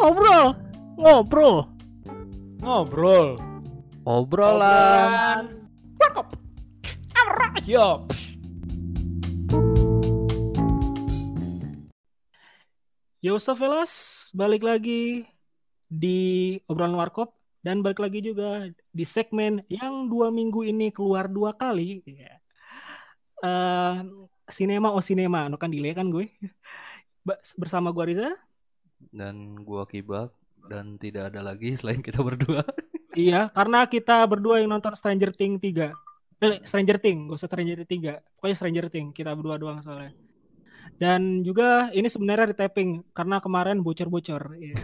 [0.00, 0.56] Ngobrol,
[0.96, 1.56] ngobrol,
[2.64, 3.36] Ngobrol.
[4.08, 5.60] obrolan.
[6.00, 6.40] Warkop.
[7.60, 8.08] Ayo.
[13.20, 13.92] Yo fellas,
[14.32, 15.28] balik lagi
[15.84, 21.52] di obrolan warkop dan balik lagi juga di segmen yang dua minggu ini keluar dua
[21.52, 22.00] kali.
[22.08, 22.40] Ya.
[23.44, 23.96] Eh,
[24.48, 26.32] sinema oh sinema, no kan delay kan gue.
[27.60, 28.32] Bersama gue Riza.
[29.08, 30.30] Dan gua kibak
[30.68, 32.62] dan tidak ada lagi selain kita berdua.
[33.16, 35.90] Iya, karena kita berdua yang nonton Stranger Things 3.
[36.40, 38.38] Eh, Stranger Things, gak usah Stranger Things 3.
[38.38, 40.14] Pokoknya Stranger Things, kita berdua doang soalnya.
[40.96, 44.56] Dan juga ini sebenarnya retaping karena kemarin bocor-bocor.
[44.56, 44.76] Iya.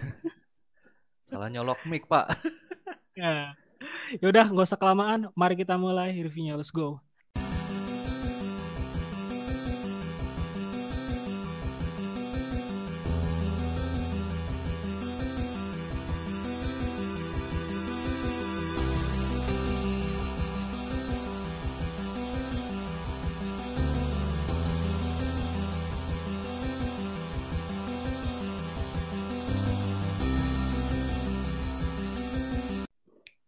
[1.30, 2.27] Salah nyolok mic, Pak.
[3.17, 3.56] Ya.
[4.20, 5.33] Yaudah, gak usah kelamaan.
[5.33, 6.53] Mari kita mulai reviewnya.
[6.53, 7.01] Let's go.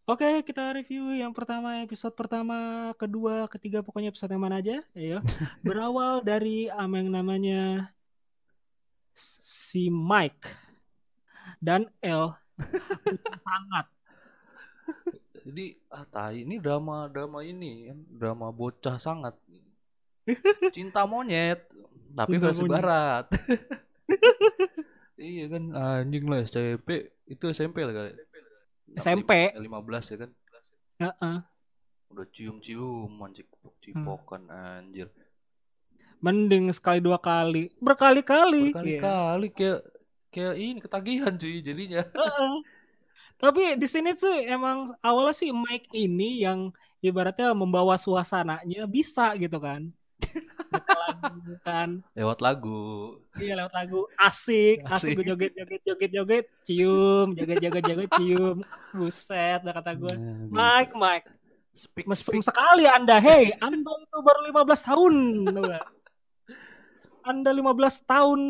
[0.08, 4.80] Oke, kita review yang pertama, episode pertama, kedua, ketiga, pokoknya episode yang mana aja.
[4.96, 5.20] Ayo.
[5.60, 7.92] Berawal dari um, yang namanya
[9.68, 10.48] si Mike
[11.60, 12.32] dan L
[13.44, 13.86] sangat
[15.44, 19.36] Jadi ah tai ini drama drama ini drama bocah sangat.
[20.72, 21.68] Cinta monyet
[22.16, 22.72] tapi Cinta versi monyet.
[22.80, 23.24] barat.
[25.20, 28.12] iya kan anjing lah SMP itu SMP lah kali.
[28.96, 29.52] SMP.
[29.56, 30.30] 15 ya kan.
[30.98, 31.36] Heeh.
[32.08, 33.48] Udah cium-cium anjing
[33.84, 35.12] cipokan anjir.
[36.18, 38.74] Mending sekali dua kali, berkali-kali.
[38.74, 39.80] Berkali-kali kayak
[40.34, 42.02] kayak ini ketagihan cuy jadinya.
[42.18, 42.54] Heeh.
[43.38, 49.62] Tapi di sini tuh emang awalnya sih Mike ini yang ibaratnya membawa suasananya bisa gitu
[49.62, 49.94] kan.
[50.68, 51.88] Lagu kan.
[52.12, 52.80] Lewat lagu.
[53.34, 55.12] Iya lewat lagu asik, asik, Asik.
[55.16, 58.56] gue joget joget joget joget, cium, joget joget joget cium.
[58.92, 60.14] Buset, dah kata gue.
[60.14, 60.52] Nah, bisa.
[60.52, 61.26] Mike, Mike,
[61.72, 62.44] Speak, mesum speak.
[62.44, 63.22] sekali Anda.
[63.22, 65.14] Hei, Anda itu baru 15 tahun.
[67.22, 68.40] Anda 15 tahun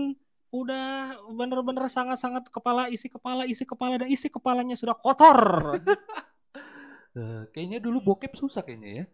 [0.48, 0.88] udah
[1.28, 5.76] bener-bener sangat-sangat kepala isi kepala isi kepala dan isi kepalanya sudah kotor.
[7.12, 9.04] Eh, kayaknya dulu bokep susah kayaknya ya.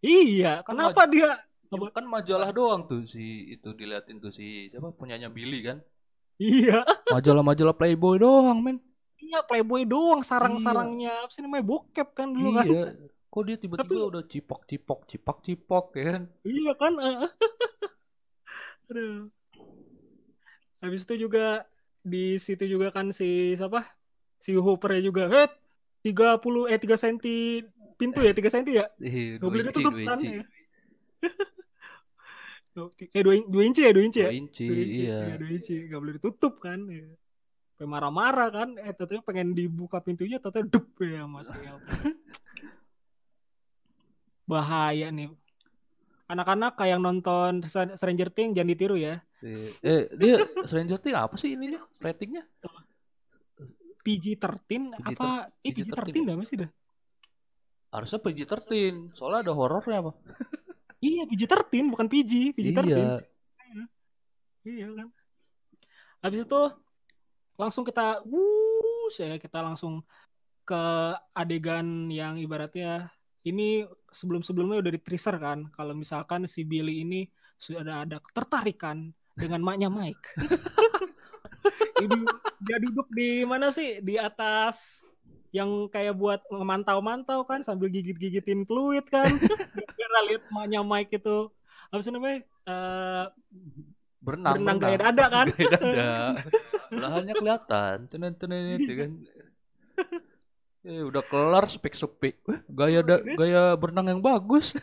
[0.00, 1.36] iya, kenapa dia
[1.72, 5.80] Ya, kan majalah doang tuh si itu diliatin tuh si siapa punyanya Billy kan.
[6.36, 8.76] Iya, Majalah-majalah Playboy doang, men.
[9.16, 12.66] iya Playboy doang sarang-sarangnya apa sih namanya bokep kan dulu kan.
[12.66, 12.84] Iya.
[13.32, 16.22] Kok dia tiba-tiba Tapi- udah cipok-cipok, cipak-cipok ya kan?
[16.42, 16.92] Iya kan?
[17.00, 17.16] eh.
[18.92, 19.32] Aduh.
[20.82, 21.64] Habis itu juga
[22.02, 23.86] di situ juga kan si siapa?
[24.42, 25.30] Si Hooper juga.
[25.30, 25.48] Eh,
[26.02, 27.16] 30 eh 3 cm
[27.94, 28.90] pintu ya, 3 cm ya?
[28.98, 30.42] Ih, Gak dua boleh inci,
[32.72, 33.44] ditutup dua ya?
[33.44, 34.30] eh 2 inci ya, 2 inci ya?
[34.32, 35.18] Dua inci, Dua inci, iya.
[35.36, 36.80] dua inci, gak boleh ditutup kan?
[36.88, 37.04] Ya.
[37.84, 38.68] Marah-marah kan?
[38.80, 41.76] Eh, tetenya pengen dibuka pintunya, tetenya dup ya Mas El.
[44.50, 45.30] Bahaya nih.
[46.30, 49.20] Anak-anak kayak yang nonton Stranger Things jangan ditiru ya.
[49.42, 51.82] Eh, dia Stranger Things apa sih ininya?
[52.00, 52.46] Ratingnya?
[54.02, 55.52] PG-13 apa?
[55.62, 56.70] Eh, PG-13 PG-13 dah masih dah.
[57.92, 59.12] Harusnya PG-13.
[59.12, 60.12] Soalnya ada horornya apa?
[61.02, 62.86] Iya, PG-13 bukan PG, PG-13.
[62.86, 63.10] Iya.
[64.62, 65.08] Iya kan.
[66.22, 66.62] Habis itu
[67.58, 70.06] langsung kita wuh, saya kita langsung
[70.62, 70.82] ke
[71.34, 73.10] adegan yang ibaratnya
[73.42, 73.82] ini
[74.14, 75.66] sebelum-sebelumnya udah di teaser kan.
[75.74, 77.26] Kalau misalkan si Billy ini
[77.58, 80.38] sudah ada ketertarikan dengan maknya Mike.
[82.06, 82.22] ini
[82.62, 83.98] dia duduk di mana sih?
[83.98, 85.02] Di atas
[85.52, 89.36] yang kayak buat memantau-mantau kan sambil gigit-gigitin fluid kan.
[90.00, 91.52] Gara lihat maknya Mike itu
[91.88, 92.40] apa sih namanya?
[92.64, 93.24] Eh,
[94.22, 95.46] Berenang, berenang gaya dada kan?
[95.52, 96.10] Gaya dada.
[96.88, 97.96] Belahannya kelihatan.
[98.06, 99.10] Tenen tenen itu kan.
[100.82, 102.42] Eh, udah kelar spek spek.
[102.66, 104.74] Gaya da- gaya berenang yang bagus.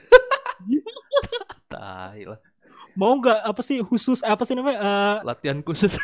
[1.68, 2.40] Tai lah.
[2.96, 6.00] mau nggak apa sih khusus apa sih namanya Eh, Latihan khusus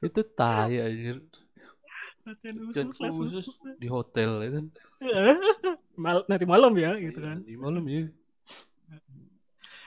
[0.00, 1.20] itu tai anjir.
[2.24, 4.64] Latihan khusus kelas khusus khusus di hotel ya kan.
[6.04, 8.02] Mal- nanti malam ya gitu Iya, kan Di malam ya.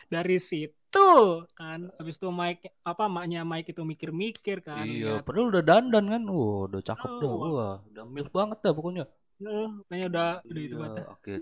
[0.07, 1.09] dari situ
[1.51, 6.05] kan habis itu Mike apa maknya Mike itu mikir-mikir kan Iya, lihat, padahal udah dandan
[6.07, 6.21] kan.
[6.31, 7.27] Wah, udah cakep dah.
[7.27, 7.51] Oh.
[7.51, 9.03] Wah, udah milf banget dah pokoknya.
[9.37, 11.33] eh, kayaknya udah udah itu Iya, banget oke.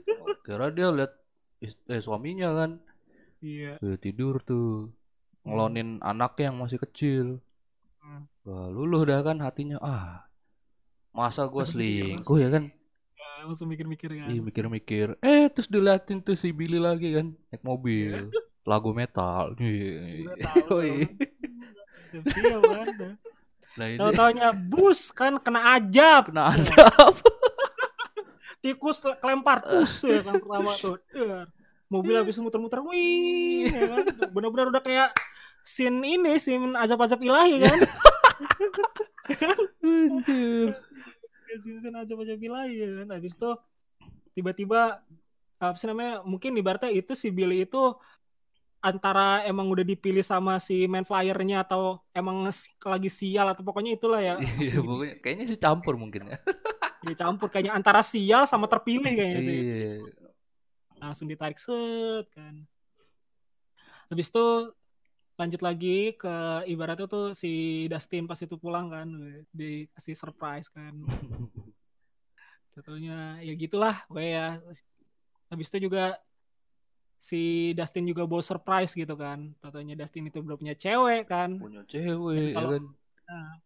[0.43, 1.11] Kira dia lihat
[1.87, 2.71] eh suaminya kan
[3.39, 4.91] iya Eh, tidur tuh
[5.45, 7.27] ngelonin anaknya yang masih kecil
[8.01, 8.29] Hmm.
[8.45, 9.81] Wah, luluh dah kan hatinya.
[9.81, 10.25] Ah,
[11.15, 12.63] masa mikir, selingkuh ya kan?
[13.15, 14.27] Ya, langsung mikir-mikir kan.
[14.27, 15.15] Ih, mikir-mikir.
[15.23, 18.29] Eh, terus diliatin tuh si Billy lagi kan, naik mobil,
[18.61, 19.55] lagu metal.
[19.55, 19.63] Kan.
[23.75, 26.31] Nah ini Tahu-taunya bus kan kena ajab.
[26.31, 27.19] kena azab.
[28.63, 31.45] tikus le- kelempar tus ya kan pertama tuh Der.
[31.85, 35.13] mobil habis muter-muter wih ya kan benar-benar udah kayak
[35.61, 37.77] scene ini scene azab-azab ilahi kan
[39.85, 40.81] Anjir.
[41.55, 43.49] Kayak scene-scene azab-azab ilahi ya kan habis itu
[44.35, 44.99] tiba-tiba
[45.55, 47.79] apa sih namanya mungkin ibaratnya itu si Billy itu
[48.83, 52.43] antara emang udah dipilih sama si main flyernya atau emang
[52.83, 56.37] lagi sial atau pokoknya itulah ya Iya, pokoknya kayaknya sih campur mungkin ya.
[57.01, 59.91] dicampur kayaknya antara sial sama terpilih kayaknya sih Iya.
[60.99, 62.67] langsung ditarik set kan
[64.11, 64.45] habis itu
[65.35, 66.35] lanjut lagi ke
[66.65, 67.51] ibaratnya tuh si
[67.87, 69.07] Dustin pas itu pulang kan
[69.51, 70.95] dikasih surprise kan
[72.75, 74.47] Tentunya ya gitulah pokoknya ya
[75.47, 76.19] habis itu juga
[77.15, 81.83] si Dustin juga bawa surprise gitu kan tentunya Dustin itu belum punya cewek kan Punya
[81.87, 82.83] cewek ya Kalau- kan.
[83.25, 83.57] Nah.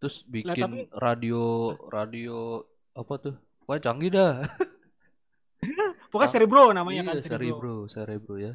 [0.00, 1.40] Terus Lah, bikin tapi- radio
[1.88, 2.60] radio
[2.92, 3.34] apa tuh?
[3.64, 4.34] Pokoknya canggih dah.
[6.12, 8.52] pokoknya Cerebro namanya kan iya, cerebro, cerebro ya.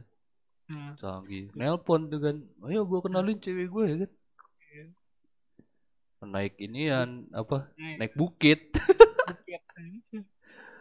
[0.66, 1.54] Nah, Canggih.
[1.54, 2.36] Nelpon tuh kan.
[2.66, 4.12] Ayo gua kenalin cewek gue ya kan.
[4.66, 4.86] Iya.
[6.26, 7.70] Naik inian apa?
[7.78, 8.60] naik Naik bukit.
[8.74, 9.62] bukit.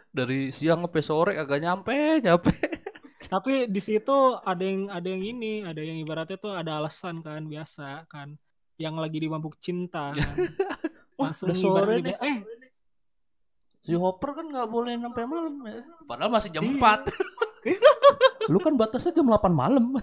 [0.09, 1.93] Dari siang sampai sore agak nyampe,
[2.23, 2.49] nyampe.
[3.25, 7.45] Tapi di situ ada yang ada yang ini, ada yang ibaratnya tuh ada alasan kan
[7.45, 8.33] biasa kan,
[8.77, 10.35] yang lagi di mabuk cinta kan.
[11.19, 12.15] Langsung udah sore nih.
[12.17, 12.37] eh
[13.85, 15.85] Si Hopper kan nggak boleh sampai malam ya.
[16.09, 16.73] Padahal masih jam Iya.
[17.05, 17.44] 4.
[18.51, 19.97] Lu kan batasnya jam 8 malam.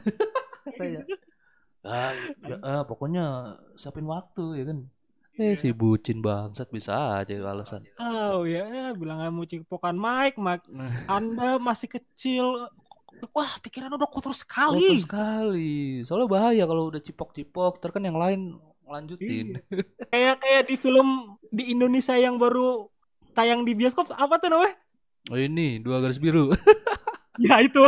[0.66, 1.04] Katanya.
[1.82, 2.14] Ah,
[2.46, 4.86] ya, ah, pokoknya siapin waktu ya kan.
[5.34, 7.82] Eh si bucin bangsat bisa aja alasan.
[7.98, 10.62] oh ya, ya bilang nggak mau cipokan Mike, Mike,
[11.10, 12.70] Anda masih kecil.
[13.34, 15.02] Wah, pikiran udah kotor Kotor sekali.
[15.02, 16.06] sekali.
[16.06, 19.58] Soalnya bahaya kalau udah cipok-cipok, terus kan yang lain lanjutin.
[19.58, 19.82] Iya.
[20.06, 21.08] Kayak kayak di film
[21.50, 22.86] di Indonesia yang baru
[23.34, 24.78] tayang di bioskop apa tuh namanya?
[25.34, 26.52] Oh ini dua garis biru.
[27.42, 27.82] Ya itu.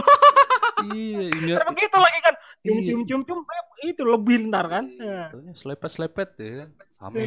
[0.90, 2.34] iya, ini Kan begitu lagi kan.
[2.60, 2.84] Cium Iya.
[2.86, 4.84] cium cium cium eh, itu lebih ntar kan.
[4.96, 5.28] Ya.
[5.28, 6.68] Taunya selepet-selepet ya kan.
[7.00, 7.24] Hamil.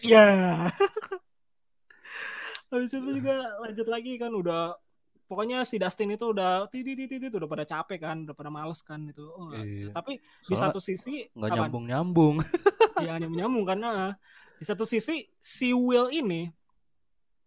[0.00, 0.22] Iya.
[2.70, 4.78] Habis itu juga lanjut lagi kan udah
[5.26, 9.04] pokoknya si Dustin itu udah titit titit udah pada capek kan, udah pada males kan
[9.04, 9.26] itu.
[9.26, 9.90] Oh, Iya.
[9.90, 11.58] Tapi di Soalnya satu sisi nggak apaan?
[11.66, 12.34] nyambung-nyambung.
[13.02, 14.14] ya hanya menyambung karena
[14.56, 16.48] di satu sisi si Will ini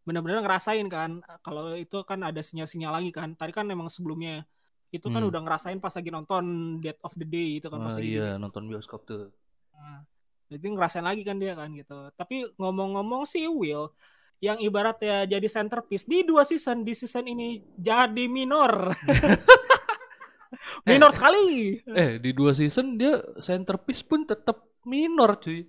[0.04, 3.34] benar-benar ngerasain kan kalau itu kan ada sinyal-sinyal lagi kan.
[3.34, 4.44] Tadi kan memang sebelumnya
[4.90, 5.32] itu kan Hmm.
[5.32, 6.44] udah ngerasain pas lagi nonton
[6.78, 9.34] Dead of the Day itu kan pas Ah, lagi iya, nonton bioskop tuh.
[9.74, 10.06] Nah,
[10.48, 12.14] jadi ngerasain lagi kan dia kan gitu.
[12.14, 13.90] Tapi ngomong-ngomong si Will
[14.38, 18.92] yang ibaratnya jadi centerpiece di dua season di season ini jadi minor.
[20.86, 21.80] minor sekali.
[21.88, 25.66] Eh, di dua season dia centerpiece pun tetap minor, cuy.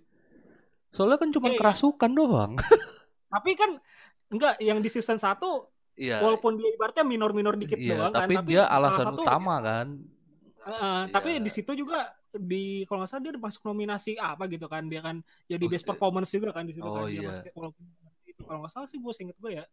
[0.91, 1.57] Soalnya kan cuma Eh.
[1.57, 2.53] kerasukan doang.
[3.33, 3.79] Tapi kan
[4.29, 6.19] enggak yang di season 1 Iya.
[6.19, 9.87] walaupun dia ibaratnya minor-minor dikit Iya, doang kan, tapi dia alasan satu- utama kan.
[10.61, 11.41] Heeh, tapi Iya.
[11.41, 11.99] di situ juga
[12.31, 15.85] di kalau nggak salah dia masuk nominasi apa gitu kan dia kan jadi Oh, best
[15.85, 15.89] iya.
[15.89, 17.29] performance juga kan di situ Oh, kan dia iya.
[17.31, 17.85] masuk walaupun
[18.25, 19.65] itu kalau nggak salah sih gue inget gue ya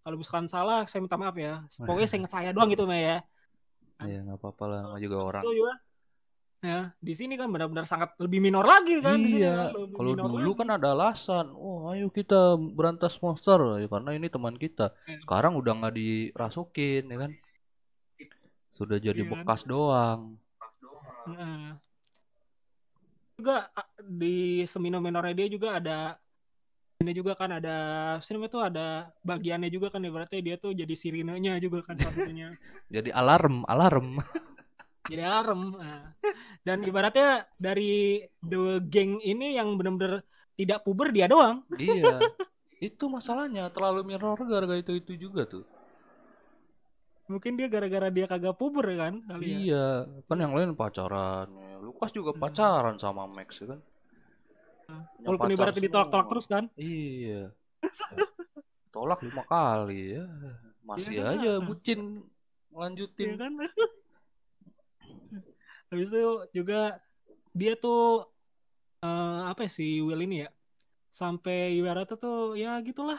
[0.00, 3.18] kalau misalkan salah saya minta maaf ya pokoknya saya inget saya doang gitu Maya ya
[4.00, 5.42] Iya, nggak apa-apa lah, sama juga orang.
[5.44, 5.74] itu juga
[6.60, 10.12] ya di sini kan benar-benar sangat lebih minor lagi kan di sini Iya, kan, kalau
[10.18, 10.58] dulu lagi.
[10.58, 14.94] kan ada alasan, oh ayo kita berantas monster, ya, karena ini teman kita.
[15.06, 15.20] Iya.
[15.22, 17.32] Sekarang udah nggak dirasukin, ya kan?
[18.72, 19.32] Sudah jadi Iya kan?
[19.44, 20.20] bekas doang.
[21.28, 21.76] Heeh.
[23.40, 23.72] juga
[24.04, 26.20] di semino minornya dia juga ada
[27.00, 27.76] ini juga kan ada
[28.20, 32.52] sinema itu ada bagiannya juga kan ibaratnya dia tuh jadi sirinenya juga kan satunya
[32.94, 34.20] Jadi alarm, alarm.
[35.08, 36.12] jadi alarm Nah,
[36.68, 40.20] dan ibaratnya dari the gang ini yang benar-benar
[40.60, 42.20] tidak puber dia doang iya.
[42.80, 45.64] Itu masalahnya, terlalu mirror gara-gara itu itu juga tuh.
[47.26, 49.86] mungkin dia gara-gara dia kagak puber kan kali ya Iya,
[50.24, 51.46] kan yang lain pacaran.
[51.78, 52.40] Lukas juga Hmm.
[52.40, 53.80] pacaran sama Max ya kan.
[55.20, 57.52] Yang walaupun ibaratnya ditolak-tolak terus kan Iya.
[58.90, 60.24] Tolak lima kali ya.
[60.82, 61.34] Masih Iya kan?
[61.38, 63.30] aja bucin Iya lanjutin.
[63.36, 63.52] kan
[65.90, 66.98] habis itu juga
[67.50, 68.26] dia tuh
[69.04, 70.48] eh, apa ya, si Will ini ya
[71.10, 73.18] sampai ibaratnya tuh ya gitulah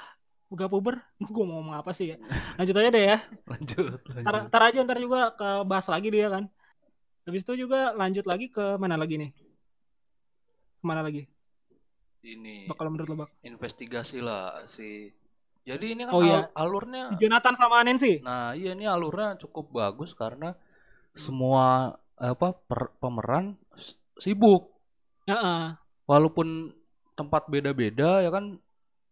[0.51, 0.95] gak puber
[1.35, 2.17] gue mau ngomong apa sih ya
[2.59, 4.43] lanjut aja deh ya Lanjut, lanjut.
[4.47, 6.43] ntar aja ntar juga ke bahas lagi dia kan
[7.27, 9.31] habis itu juga lanjut lagi ke mana lagi nih
[10.79, 11.23] ke mana lagi
[12.21, 13.29] ini Bak kalau menurut lo bak.
[13.41, 15.09] investigasi lah si.
[15.65, 16.49] Jadi ini kan Oh, iya.
[16.53, 18.21] al- alurnya Jonathan sama Nancy.
[18.21, 20.53] Nah, iya ini alurnya cukup bagus karena
[21.13, 23.57] semua apa per- pemeran
[24.17, 24.70] sibuk.
[25.25, 25.61] Heeh.
[26.05, 26.73] Walaupun
[27.13, 28.57] tempat beda-beda ya kan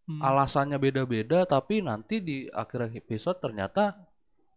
[0.04, 0.26] Hmm.
[0.26, 3.94] alasannya beda-beda tapi nanti di akhir episode ternyata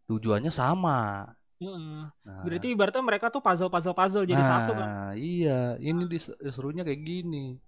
[0.09, 1.29] tujuannya sama.
[1.61, 2.09] Heeh.
[2.09, 4.89] Nah, Berarti ibaratnya mereka tuh puzzle-puzzle puzzle jadi satu kan.
[4.89, 7.61] nah, iya, ini dis- serunya kayak gini.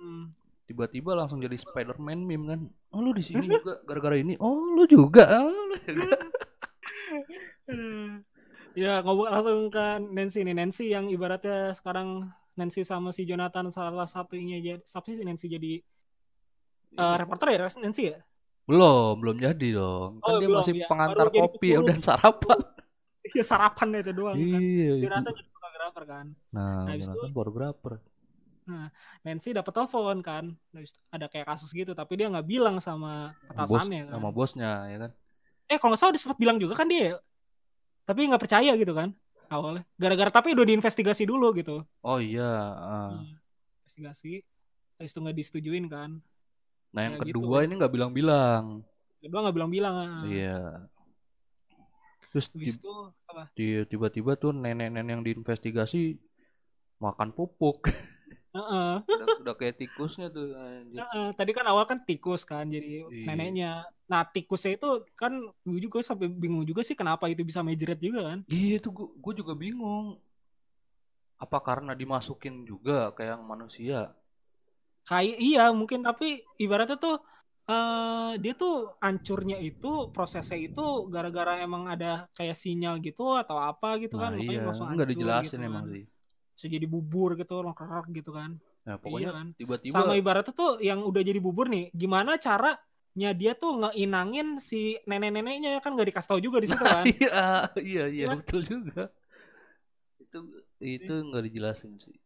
[0.00, 0.32] Hmm.
[0.64, 2.60] Tiba-tiba langsung jadi Spider-Man meme kan.
[2.90, 4.34] Oh, lu di sini juga gara-gara ini.
[4.40, 5.28] Oh, lu juga.
[5.44, 6.16] Oh, lu juga.
[7.68, 8.24] Aduh.
[8.72, 10.56] Ya ngobrol langsung ke Nancy nih.
[10.56, 15.72] Nancy yang ibaratnya sekarang Nancy sama si Jonathan salah satunya jadi siapa sih Nancy jadi
[16.96, 18.18] eh, reporter ya Nancy ya?
[18.66, 20.18] Belum, belum jadi dong.
[20.18, 20.86] Kan Oh, dia belum, masih ya.
[20.90, 22.60] pengantar Baru kopi ya dan sarapan.
[23.26, 24.60] Iya sarapan itu doang kan.
[24.62, 25.02] Iya, itu.
[25.02, 26.26] Jonathan jadi fotografer kan.
[26.54, 27.94] Nah, Nah, Jonathan itu- fotografer.
[29.26, 30.44] Nancy dapat telepon kan.
[30.70, 34.12] Habis itu ada kayak kasus gitu tapi dia nggak bilang sama Sama bos, atasannya kan.
[34.14, 35.10] sama bosnya ya kan.
[35.66, 37.18] Eh kalau nggak salah dia sempat bilang juga kan dia.
[38.06, 39.10] Tapi nggak percaya gitu kan
[39.48, 39.82] awalnya.
[39.94, 41.82] Gara-gara tapi udah diinvestigasi dulu gitu.
[42.00, 42.50] Oh iya.
[43.12, 43.34] Hmm.
[43.82, 44.42] Investigasi.
[44.96, 46.10] Habis itu nggak disetujuin kan.
[46.90, 47.40] Nah, yang Ya, gitu.
[47.40, 48.80] kedua ini nggak bilang-bilang.
[49.18, 49.94] Kedua nggak bilang-bilang.
[49.94, 50.24] ah.
[50.24, 50.60] Iya.
[52.30, 52.92] Terus Habis ti- itu
[53.26, 53.42] apa?
[53.52, 56.16] ti- tiba-tiba tuh nenek-nenek yang diinvestigasi
[56.98, 57.84] makan pupuk.
[58.56, 58.92] Heeh.
[59.12, 61.02] udah, udah kayak tikusnya tuh anjir.
[61.12, 61.26] Heeh.
[61.38, 63.26] Tadi kan awal kan tikus kan jadi Iya.
[63.28, 63.66] neneknya.
[64.10, 64.86] Nah tikusnya itu
[65.20, 65.32] kan
[65.68, 68.38] gue juga sampai bingung juga sih kenapa itu bisa majeret juga kan.
[68.56, 68.88] Iya itu
[69.22, 70.06] gua juga bingung.
[71.44, 73.98] Apa karena dimasukin juga kayak manusia?
[75.08, 76.26] Kayak iya mungkin tapi
[76.62, 77.14] ibaratnya tuh
[77.70, 78.72] eh dia tuh
[79.04, 80.80] hancurnya itu prosesnya itu
[81.14, 85.08] gara-gara emang ada kayak sinyal gitu atau apa gitu kan Nah, makanya iya, langsung nggak
[85.12, 85.92] dijelasin gitu emang kan.
[85.94, 86.04] sih.
[86.56, 88.56] Bisa jadi bubur gitu lengkar gitu kan.
[88.88, 89.46] Nah, pokoknya kan.
[89.60, 94.96] tiba-tiba Sama ibaratnya tuh yang udah jadi bubur nih, gimana caranya dia tuh ngeinangin si
[95.04, 97.04] nenek-neneknya kan nggak dikasih tahu juga di situ kan.
[97.20, 98.36] iya, iya, iya, Iya.
[98.40, 99.12] betul juga.
[100.16, 100.38] Itu
[100.80, 102.16] itu nggak dijelasin sih.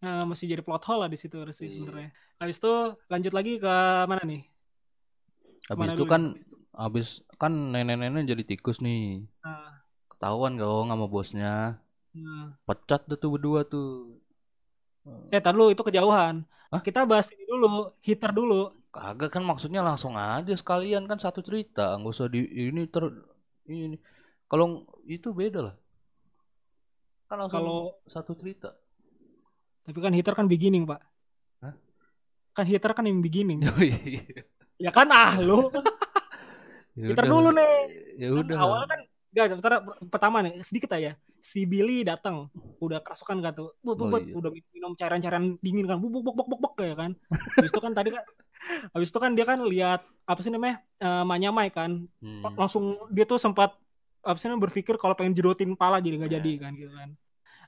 [0.00, 1.74] Nah, masih jadi plot hole lah di situ sih Iya.
[1.74, 2.10] sebenarnya.
[2.38, 2.74] Habis itu
[3.10, 3.74] lanjut lagi ke
[4.06, 4.42] mana nih?
[5.68, 6.22] Habis itu kan
[6.70, 9.26] habis kan nenek-nenek jadi tikus nih.
[9.42, 11.82] Nah, Ketahuan dong sama bosnya.
[12.14, 12.54] Nah.
[12.66, 14.18] Pecat dah tuh berdua tuh.
[15.32, 16.44] Eh, tar dulu itu kejauhan.
[16.70, 16.80] Hah?
[16.82, 18.70] Kita bahas ini dulu, hitter dulu.
[18.90, 23.06] Kagak kan maksudnya langsung aja sekalian kan satu cerita, nggak usah di ini ter
[23.66, 23.94] ini.
[24.50, 25.74] Kalau itu beda lah.
[27.26, 28.74] Kan langsung Kalau satu cerita.
[29.80, 31.00] tapi kan hitter kan beginning, Pak.
[31.62, 31.74] Hah?
[32.54, 33.62] Kan hitter kan yang beginning.
[33.66, 34.22] Oh iya.
[34.78, 35.66] ya kan ah lu.
[36.98, 37.74] Ya Hitter dulu nih.
[38.18, 38.56] Ya Kan udah.
[38.60, 39.00] awalnya kan
[39.30, 39.72] Enggak, bentar,
[40.10, 41.14] pertama nih, sedikit aja.
[41.38, 42.50] Si Billy datang,
[42.82, 43.70] udah kerasukan kan tuh.
[43.78, 44.34] Bu, bu, Oh, bu, iya.
[44.34, 46.02] udah minum cairan-cairan dingin kan.
[46.02, 47.14] Buk, buk, buk, buk, buk, ya kan.
[47.54, 48.24] Habis itu kan tadi kan
[48.94, 50.82] Habis itu kan dia kan lihat apa sih namanya?
[50.98, 52.04] Eh Manya Mai kan.
[52.20, 52.42] Hmm.
[52.58, 53.72] Langsung dia tuh sempat
[54.20, 56.38] apa sih namanya berpikir kalau pengen jedotin pala jadi nggak Iya.
[56.42, 57.10] jadi kan gitu kan.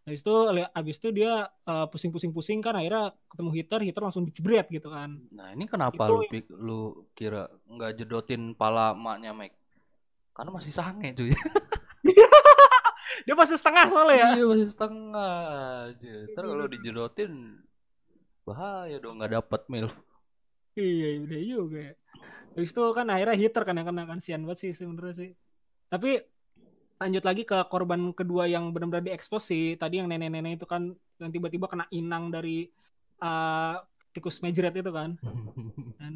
[0.03, 0.35] Habis itu
[0.75, 5.15] habis itu dia eh, pusing-pusing-pusing kan akhirnya ketemu hitter, hitter langsung dicebret gitu kan.
[5.31, 6.81] Nah ini kenapa Itu lu lu
[7.15, 9.62] kira nggak jedotin pala maknya Mike?
[10.33, 11.33] Karena masih sange cuy.
[13.29, 14.29] Dia masih setengah soalnya ya.
[14.41, 15.35] Iya masih setengah.
[16.33, 17.63] Ntar kalau dijedotin
[18.43, 19.95] bahaya dong nggak dapat milf.
[20.75, 21.95] Iya, udah juga ya.
[22.53, 25.31] Habis itu kan akhirnya hitter kan yang kena kan sian banget sih sebenarnya sih.
[25.89, 26.21] Tapi
[27.01, 29.77] lanjut lagi ke korban kedua yang benar-benar diekspos sih.
[29.77, 32.69] Tadi yang nenek-nenek itu kan yang tiba-tiba kena inang dari
[33.21, 33.75] eh,
[34.13, 35.17] tikus mejret itu kan.
[36.01, 36.15] kan.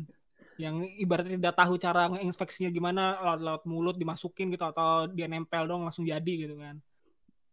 [0.57, 5.85] Yang ibaratnya tidak tahu cara ngeinspeksinya gimana lewat-lewat mulut dimasukin gitu atau dia nempel dong
[5.85, 6.81] langsung jadi gitu kan.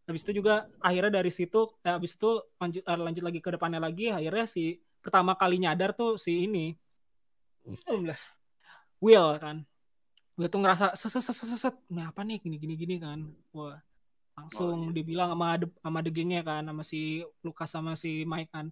[0.04, 3.80] Habis itu juga akhirnya dari situ eh, habis itu lanjut eh, lanjut lagi ke depannya
[3.80, 6.76] lagi akhirnya si pertama kali nyadar tuh si ini
[7.64, 8.20] Alhamdulillah.
[9.00, 9.58] Will kan.
[10.36, 11.76] Will tuh ngerasa seset seset seset.
[11.88, 13.20] Ini apa nih gini gini gini kan.
[13.56, 13.80] Wah.
[14.34, 14.94] Langsung Oh, iya.
[14.98, 18.68] dia bilang sama the, sama the gengnya kan sama si Lukas sama si Mike kan.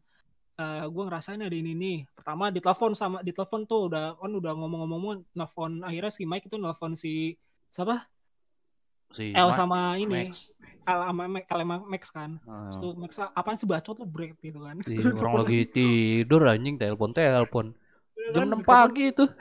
[0.62, 1.98] Eh gue ngerasain ada ini nih.
[2.14, 6.94] Pertama ditelepon sama ditelepon tuh udah kan udah ngomong-ngomong nelfon akhirnya si Mike itu nelfon
[6.94, 7.34] si
[7.68, 8.06] siapa?
[9.10, 10.30] si L Ma- sama ini.
[10.30, 10.54] Max.
[10.82, 12.32] L sama Max, L sama Max kan.
[12.40, 14.78] Terus tuh Max apaan sih bacot lo break gitu kan.
[14.82, 17.66] Iya, orang lagi tidur anjing telepon telepon
[18.32, 19.26] jam Kan, 6 pagi itu.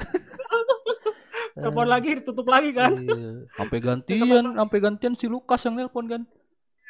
[1.51, 2.97] Telepon lagi ditutup lagi kan.
[2.97, 3.45] Iya.
[3.53, 6.23] Sampai gantian, sampai gantian si Lukas yang nelpon kan.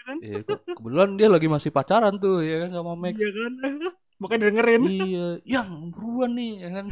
[0.01, 0.17] kan?
[0.21, 3.15] Iya, ke- kebetulan dia lagi masih pacaran tuh ya kan sama Max.
[3.17, 3.53] Iya kan.
[4.21, 4.83] Makanya dengerin.
[4.85, 6.87] Iya, yang buruan nih ya kan.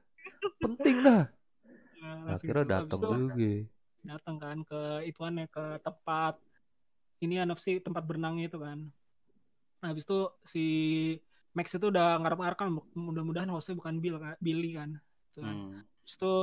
[0.62, 1.24] Penting dah.
[1.98, 2.72] Nah, Akhirnya gitu.
[2.76, 3.50] datang juga.
[3.98, 6.38] datang kan ke ituannya ke tempat
[7.18, 8.78] ini apa sih tempat berenangnya itu kan.
[9.82, 10.66] Nah, habis itu si
[11.56, 15.00] Max itu udah ngarep-ngarep kan mudah-mudahan hostnya bukan Bill kan, Billy kan.
[15.32, 15.54] Gitu kan.
[15.56, 15.82] Hmm.
[15.82, 16.34] Habis itu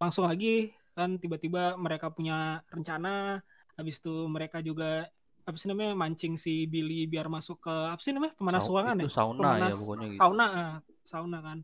[0.00, 3.44] langsung lagi kan tiba-tiba mereka punya rencana
[3.76, 5.04] habis itu mereka juga
[5.46, 8.96] apa sih namanya mancing si Billy biar masuk ke apa sih namanya pemanas Sau- ruangan
[8.98, 10.18] ya sauna Pemanas ya pokoknya gitu.
[10.18, 10.74] sauna ah,
[11.06, 11.58] sauna kan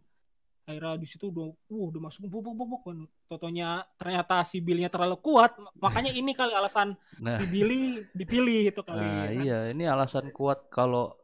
[0.62, 4.62] akhirnya di situ udah uh udah masuk buk buk buk buk kan totonya ternyata si
[4.62, 9.30] Billy-nya terlalu kuat makanya ini kali alasan Nah, si Billy dipilih itu kali nah ya
[9.34, 9.42] kan?
[9.42, 11.18] iya ini alasan kuat kalau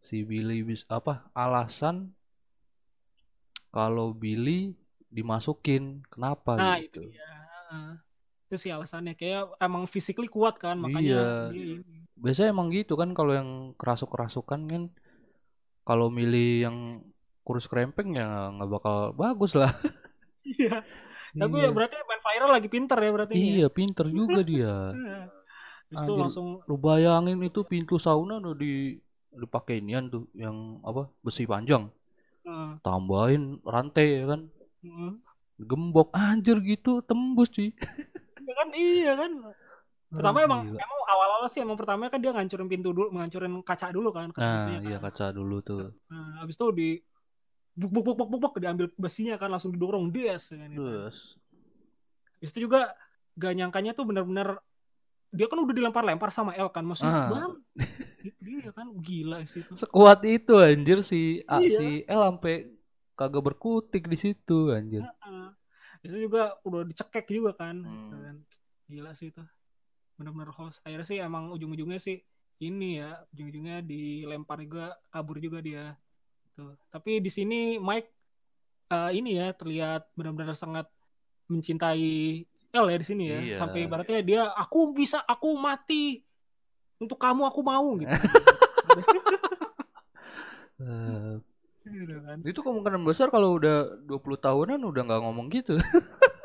[0.00, 2.16] si Billy bis apa alasan
[3.68, 4.72] kalau Billy
[5.12, 7.04] dimasukin kenapa nah gitu.
[7.04, 7.90] itu Heeh.
[8.48, 10.80] itu sih alasannya kayak emang physically kuat kan Iya.
[10.80, 11.16] makanya
[11.52, 11.97] ini.
[12.24, 14.82] Biasanya emang gitu kan kalau yang kerasuk-kerasukan kan
[15.88, 16.76] kalau milih yang
[17.46, 19.72] kurus krempeng ya nggak bakal bagus lah.
[20.52, 20.74] iya
[21.40, 21.68] tapi Iya.
[21.76, 23.60] berarti main viral lagi pinter ya berarti ini ya?
[23.60, 24.72] Iya, pinter juga dia.
[25.88, 26.20] Terus itu Anjir.
[26.20, 28.72] langsung Lu bayangin itu pintu sauna udah di
[29.42, 31.84] dipakai inian tuh yang apa besi panjang
[32.46, 34.40] eh, tambahin rantai ya kan
[34.84, 35.12] eh,
[35.70, 37.70] gembok anjir gitu tembus sih
[38.48, 39.30] ya kan iya kan
[40.08, 40.80] pertama emang Gila.
[40.80, 44.40] emang awal-awal sih emang pertama kan dia ngancurin pintu dulu ngancurin kaca dulu kan kaca
[44.40, 45.12] nah pintunya iya kan.
[45.12, 46.88] kaca dulu tuh nah, habis itu di
[47.76, 50.80] buk buk buk buk buk, buk diambil besinya kan langsung didorong des kan, gitu.
[50.80, 51.36] terus
[52.38, 52.94] Habis itu juga
[53.34, 54.58] gak nyangkanya tuh bener-bener
[55.28, 57.28] dia kan udah dilempar-lempar sama El kan maksudnya Ah.
[57.28, 57.52] bang
[58.40, 61.68] dia kan gila sih itu sekuat itu anjir si A, Iya.
[61.70, 62.72] si L sampai
[63.12, 65.46] kagak berkutik di situ anjir Heeh.
[65.98, 68.10] Habis itu juga udah dicekek juga kan, Hmm.
[68.14, 68.36] kan.
[68.86, 69.42] Gila sih itu.
[70.18, 70.82] Bener-bener host.
[70.82, 72.20] Akhirnya sih emang ujung-ujungnya sih
[72.58, 75.94] ini ya, ujung-ujungnya dilempar juga, kabur juga dia.
[76.58, 76.74] Tuh.
[76.90, 78.10] Tapi di sini Mike
[78.90, 80.90] eh, ini ya terlihat benar-benar sangat
[81.48, 83.38] mencintai El ya di sini ya.
[83.40, 83.56] Iya.
[83.56, 86.20] Sampai ibaratnya dia aku bisa, aku mati.
[86.98, 88.10] Untuk kamu aku mau gitu.
[92.28, 92.38] Kan.
[92.46, 95.74] itu kemungkinan besar kalau udah 20 tahunan udah nggak ngomong gitu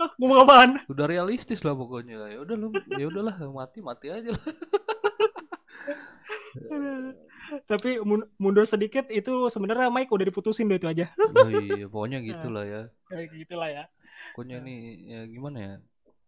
[0.00, 0.70] Apaan?
[0.86, 4.44] udah realistis lah pokoknya ya udah lu ya udahlah mati mati aja lah
[7.66, 11.10] Tapi mun- mundur sedikit itu sebenarnya Mike udah diputusin deh itu aja.
[11.34, 13.84] oh, iya pokoknya gitulah ya Kayak gitulah ya.
[14.32, 14.74] pokoknya ini
[15.08, 15.74] ya gimana ya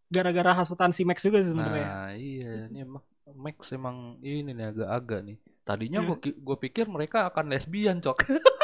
[0.09, 1.87] Gara-gara hasutan si Max juga sih sebenarnya.
[1.87, 7.25] nah iya ini emang Max emang ini nih agak-agak nih tadinya ki- gua pikir mereka
[7.25, 8.19] akan lesbian cok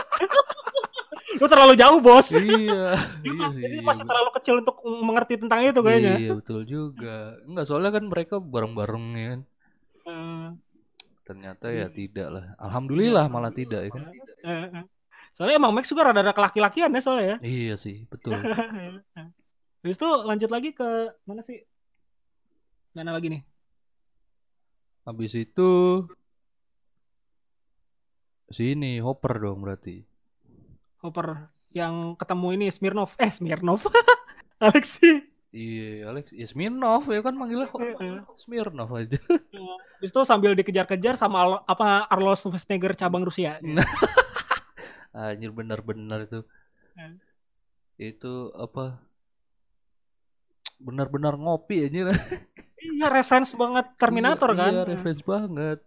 [1.39, 2.29] Lu terlalu jauh, Bos.
[2.35, 2.95] iya
[3.27, 6.15] iya sih Jadi masih terlalu kecil untuk mengerti tentang itu kayaknya.
[6.19, 9.41] iya betul juga enggak soalnya kan mereka bareng-bareng ya kan
[10.09, 10.49] Eh,
[11.29, 14.03] ternyata ya tidak lah alhamdulillah malah tidak ya kan
[14.45, 14.85] eh, eh.
[15.37, 17.37] Soalnya emang Max juga rada-rada kelaki-lakian ya soalnya ya.
[17.45, 18.33] iya sih betul
[19.85, 20.89] Habis itu lanjut lagi ke
[21.23, 21.63] mana sih?
[22.97, 23.43] Mana lagi nih?
[25.07, 25.69] habis itu
[28.49, 30.08] sini Hopper dong berarti
[30.99, 31.29] Hopper
[31.71, 33.15] yang ketemu ini Smirnov.
[33.17, 33.85] Eh, Smirnov.
[34.59, 35.23] Alexi.
[35.49, 38.21] iya Alex ya Smirnov ya kan manggilnya Iya.
[38.37, 39.17] Smirnov aja
[39.97, 43.57] Habis itu sambil dikejar-kejar sama Al- apa Arnold Schwarzenegger cabang Rusia.
[45.15, 46.45] anjir benar-benar itu
[46.93, 47.17] Hmm.
[47.97, 48.99] itu apa
[50.79, 52.11] benar-benar ngopi anjir
[52.77, 54.73] Iya, reference banget Terminator Iya, kan.
[54.73, 55.79] iya reference banget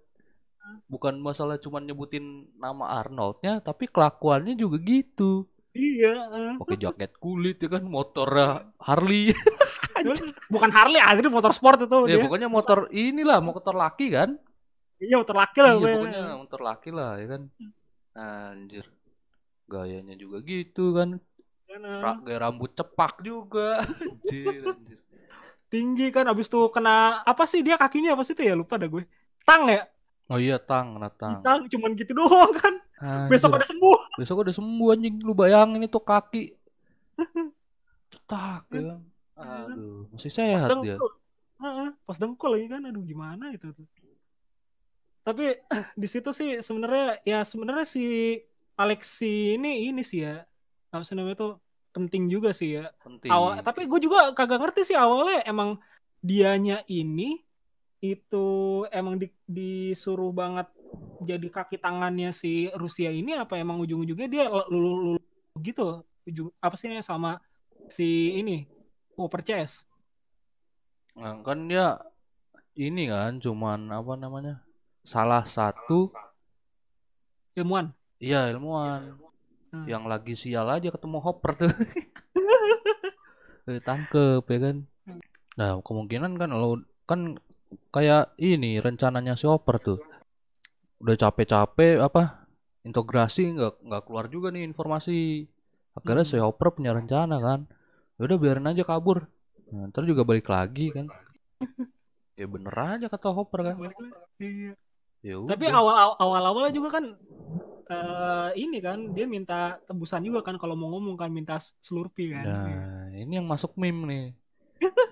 [0.85, 2.23] bukan masalah cuman nyebutin
[2.55, 6.13] nama Arnoldnya tapi kelakuannya juga gitu Iya.
[6.29, 6.53] eh.
[6.59, 9.31] pakai jaket kulit ya kan motornya Harley
[10.51, 12.23] Bukan Harley, asli motor sport itu ya dia.
[12.23, 14.35] pokoknya motor inilah motor laki kan
[14.97, 15.73] Iya, motor laki lah.
[15.73, 16.21] iya pokoknya.
[16.35, 17.41] motor laki lah ya kan
[18.11, 18.85] anjir
[19.65, 21.09] gayanya juga gitu kan
[21.71, 22.13] eh.
[22.21, 24.99] Gaya rambut cepak juga anjir, anjir.
[25.67, 28.85] tinggi kan abis tuh kena apa sih dia kakinya apa sih tuh ya lupa dah
[28.85, 29.07] gue
[29.41, 29.87] tang ya
[30.31, 31.43] oh iya tang kena tang.
[31.43, 32.73] Tang cuman gitu doang kan.
[33.01, 33.33] Anjir.
[33.33, 33.99] besok udah sembuh.
[34.21, 35.15] Besok udah sembuh anjing.
[35.25, 36.55] Lu bayangin itu kaki.
[38.13, 38.95] Cetak ya.
[38.95, 38.99] Kan?
[39.41, 40.95] Aduh masih pas sehat dia.
[40.95, 41.11] dengkul.
[41.61, 42.81] Heeh, pas dengkul lagi kan.
[42.87, 43.87] Aduh gimana itu tuh.
[45.21, 45.45] Tapi
[46.01, 48.37] di situ sih sebenarnya ya sebenarnya si
[48.77, 50.45] Alexi ini ini sih ya.
[50.93, 51.53] Apa sih namanya tuh
[51.91, 52.93] penting juga sih ya.
[53.01, 53.33] Penting.
[53.33, 55.81] Awal tapi gue juga kagak ngerti sih awalnya emang
[56.21, 57.41] dianya ini
[58.01, 58.45] itu
[58.89, 60.67] emang di- disuruh banget
[61.21, 65.21] jadi kaki tangannya si Rusia ini apa emang ujung-ujungnya dia lulu, lulu
[65.61, 66.01] gitu.
[66.25, 67.37] Ujung apa sih sama
[67.89, 68.65] si ini
[69.13, 69.85] Cooper Chess
[71.11, 71.99] Nah, kan dia
[72.79, 74.63] ini kan cuman apa namanya
[75.03, 76.07] salah satu
[77.57, 77.91] ilmuwan.
[78.21, 79.17] Iya ilmuwan.
[79.71, 79.87] Hmm.
[79.87, 81.71] yang lagi sial aja ketemu Hopper tuh.
[83.87, 84.77] Tangkep ya kan?
[85.55, 87.39] Nah kemungkinan kan lo kan
[87.89, 89.99] kayak ini rencananya si Hopper tuh
[90.99, 92.45] udah capek-capek apa
[92.81, 95.47] integrasi nggak nggak keluar juga nih informasi
[95.91, 96.31] akhirnya Hmm.
[96.31, 97.67] si Hopper punya rencana kan
[98.15, 99.25] Ya udah biarin aja kabur
[99.73, 101.09] nah, ntar juga balik lagi kan
[102.39, 103.75] ya bener aja kata Hopper kan.
[104.37, 104.73] Iya.
[105.21, 107.05] ya Tapi awal awal awalnya juga kan
[107.91, 112.45] eh ini kan dia minta tebusan juga kan kalau mau ngomong kan minta slurpee kan.
[112.47, 114.25] Nah, ini yang masuk meme nih.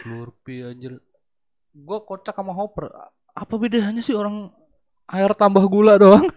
[0.00, 0.98] Slurpee anjir.
[1.72, 2.90] Gua kocak sama Hopper.
[3.32, 4.50] Apa bedanya sih orang
[5.06, 6.26] air tambah gula doang?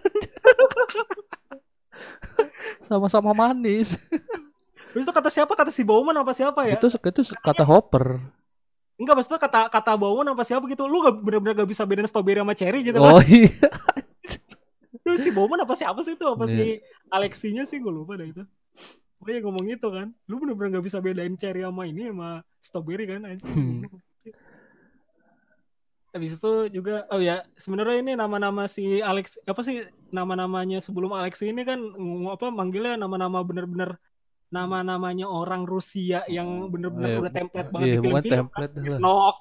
[2.86, 3.96] Sama-sama manis.
[4.92, 5.52] Terus itu kata siapa?
[5.56, 6.76] Kata si Bowman apa siapa ya?
[6.76, 8.20] Itu itu kata Hopper.
[9.00, 10.84] Enggak maksudnya kata kata Bowman apa siapa gitu.
[10.86, 13.24] Lu gak bener-bener gak bisa bedain strawberry sama cherry gitu Oh kan.
[13.24, 13.50] iya.
[15.02, 16.24] Terus si Bowman apa siapa sih itu?
[16.28, 16.52] Apa Iya.
[16.54, 16.64] si
[17.08, 18.42] Alexinya sih gue lupa dah itu.
[19.22, 20.10] Pokoknya ngomong itu kan.
[20.26, 23.22] Lu bener-bener gak bisa bedain cherry sama ini sama strawberry kan.
[23.38, 23.86] Hmm.
[26.10, 31.38] Habis itu juga oh ya sebenarnya ini nama-nama si Alex apa sih nama-namanya sebelum Alex
[31.46, 31.78] ini kan
[32.34, 33.96] apa manggilnya nama-nama bener-bener
[34.52, 38.82] nama-namanya orang Rusia yang bener-bener Iya, udah template banget iya, di film-film template kan.
[38.82, 39.36] Smirnoff.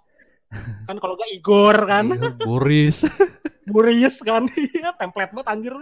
[0.87, 2.97] kan kalau gak Igor kan, Iya, Boris
[3.71, 5.75] Boris kan, iya template banget anjir.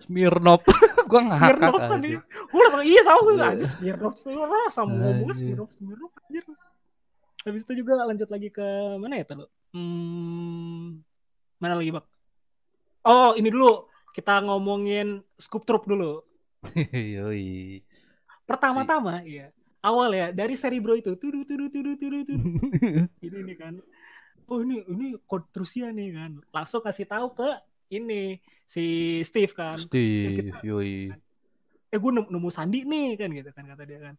[0.00, 0.60] Smirnov.
[1.10, 2.04] Gua ngakak Smirnoff kan aja.
[2.04, 2.20] dia.
[2.22, 3.46] Gue langsung iya sama gue Iya.
[3.50, 5.38] aja Smirnoff Smirnoff sama ngomongnya Anjir.
[5.38, 6.44] Smirnoff Smirnoff anjir.
[7.40, 9.44] Habis itu juga lanjut lagi ke mana ya tadi?
[9.72, 11.00] Hmm,
[11.56, 12.04] mana lagi bak?
[13.02, 16.20] Oh ini dulu kita ngomongin Scoop Troop dulu.
[16.92, 17.80] Yoi.
[18.44, 19.48] Pertama-tama iya
[19.80, 22.48] awal ya dari seri bro itu tudu tudu tudu tudu tudu
[23.24, 23.74] ini nih kan.
[24.44, 26.30] Oh ini ini kode Rusia nih kan.
[26.50, 27.48] Langsung kasih tahu ke
[27.90, 29.76] ini si Steve kan.
[29.76, 31.10] Steve, yoi.
[31.90, 34.14] Eh gue nemu, nemu sandi nih kan gitu kan kata dia kan.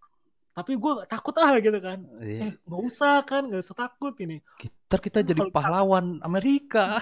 [0.51, 2.03] Tapi gue takut ah gitu kan.
[2.19, 2.51] Iya.
[2.51, 4.43] Eh nggak usah kan nggak usah takut ini.
[4.91, 6.99] Ntar kita jadi pahlawan Amerika.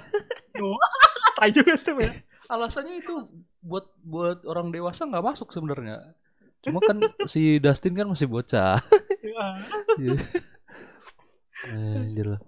[1.37, 2.13] Tai juga Steve ya.
[2.53, 3.25] Alasannya itu
[3.65, 6.13] buat buat orang dewasa nggak masuk sebenarnya.
[6.61, 7.01] Cuma kan
[7.31, 8.77] si Dustin kan masih bocah.
[9.25, 9.45] Ya.
[9.97, 10.17] Iya.
[11.97, 12.41] Anjir lah.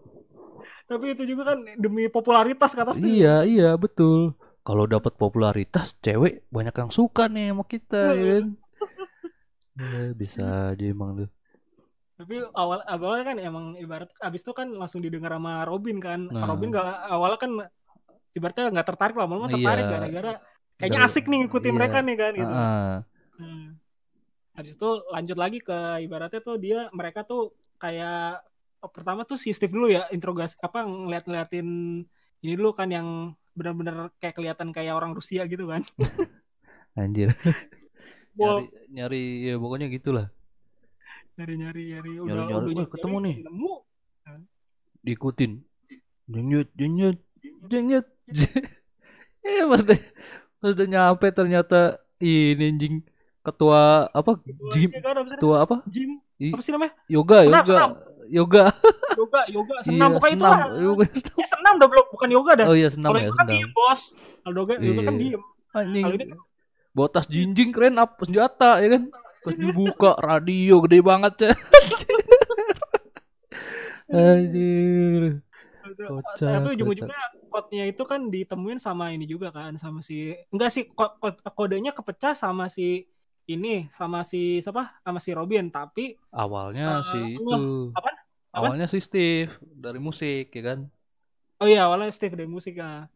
[0.91, 3.23] Tapi itu juga kan demi popularitas kata Steve.
[3.23, 4.35] Iya, iya betul.
[4.61, 8.45] Kalau dapat popularitas, cewek banyak yang suka nih sama kita, ya kan?
[9.81, 11.29] Ya, bisa aja emang tuh.
[12.19, 16.27] Tapi awal awalnya kan emang ibarat abis itu kan langsung didengar sama Robin kan.
[16.27, 16.45] Nah.
[16.45, 17.51] Robin nggak awalnya kan
[18.35, 19.55] ibaratnya nggak tertarik lama-lama Iya.
[19.57, 20.33] tertarik gara-gara
[20.77, 21.77] kayaknya asik nih ngikutin iya.
[21.81, 22.53] mereka nih kan gitu.
[22.53, 22.97] Ah,
[23.41, 23.73] Hmm.
[24.53, 28.43] Habis itu lanjut lagi ke ibaratnya tuh dia mereka tuh kayak
[28.89, 31.67] pertama tuh si Steve dulu ya interogasi apa ngeliat-ngeliatin
[32.41, 35.85] ini dulu kan yang benar-benar kayak kelihatan kayak orang Rusia gitu kan.
[36.99, 37.33] anjir.
[38.31, 38.63] Wow.
[38.63, 40.31] Nyari, nyari ya pokoknya gitulah.
[41.35, 43.73] Nyari-nyari nyari udah udah "Wih, nyari, ketemu nih." Nemu.
[45.03, 45.51] Diikutin.
[46.31, 47.19] Jengnyut, jengnyut,
[47.67, 48.07] jengnyut.
[49.43, 49.99] eh pas udah,
[50.63, 52.95] pas udah nyampe ternyata ini anjing
[53.41, 54.37] ketua apa
[54.71, 56.93] gym kan, ketua apa gym apa sih namanya?
[57.09, 57.91] yoga Senam, yoga senam.
[58.31, 58.71] Yoga
[59.13, 60.59] Yoga, yoga, senam Iya, pokoknya itu lah.
[60.73, 61.35] Yoga, senam.
[61.37, 62.65] Eh, senam udah belum bukan yoga dah.
[62.65, 64.01] oh iya senam Kalau ya kan diem bos.
[64.41, 65.21] Kalau yoga, yoga kan Iya.
[65.21, 65.41] diem.
[65.71, 66.39] anjing Kalau ini kan
[66.91, 69.03] bawa tas jinjing keren up senjata ya kan
[69.41, 71.51] pas dibuka radio gede banget ya
[74.09, 75.39] anjir
[75.81, 76.73] Kocak, tapi kocak.
[76.73, 81.41] ujung-ujungnya code-nya itu kan ditemuin sama ini juga kan sama si enggak sih ko- ko-
[81.51, 83.07] kodenya kepecah sama si
[83.45, 87.59] ini sama si siapa sama si Robin tapi awalnya Eh, si enggak.
[87.59, 88.15] itu Apaan?
[88.51, 88.75] Apaan?
[88.75, 90.79] awalnya si Steve dari musik ya kan?
[91.63, 93.07] Oh iya awalnya Steve dari musik ya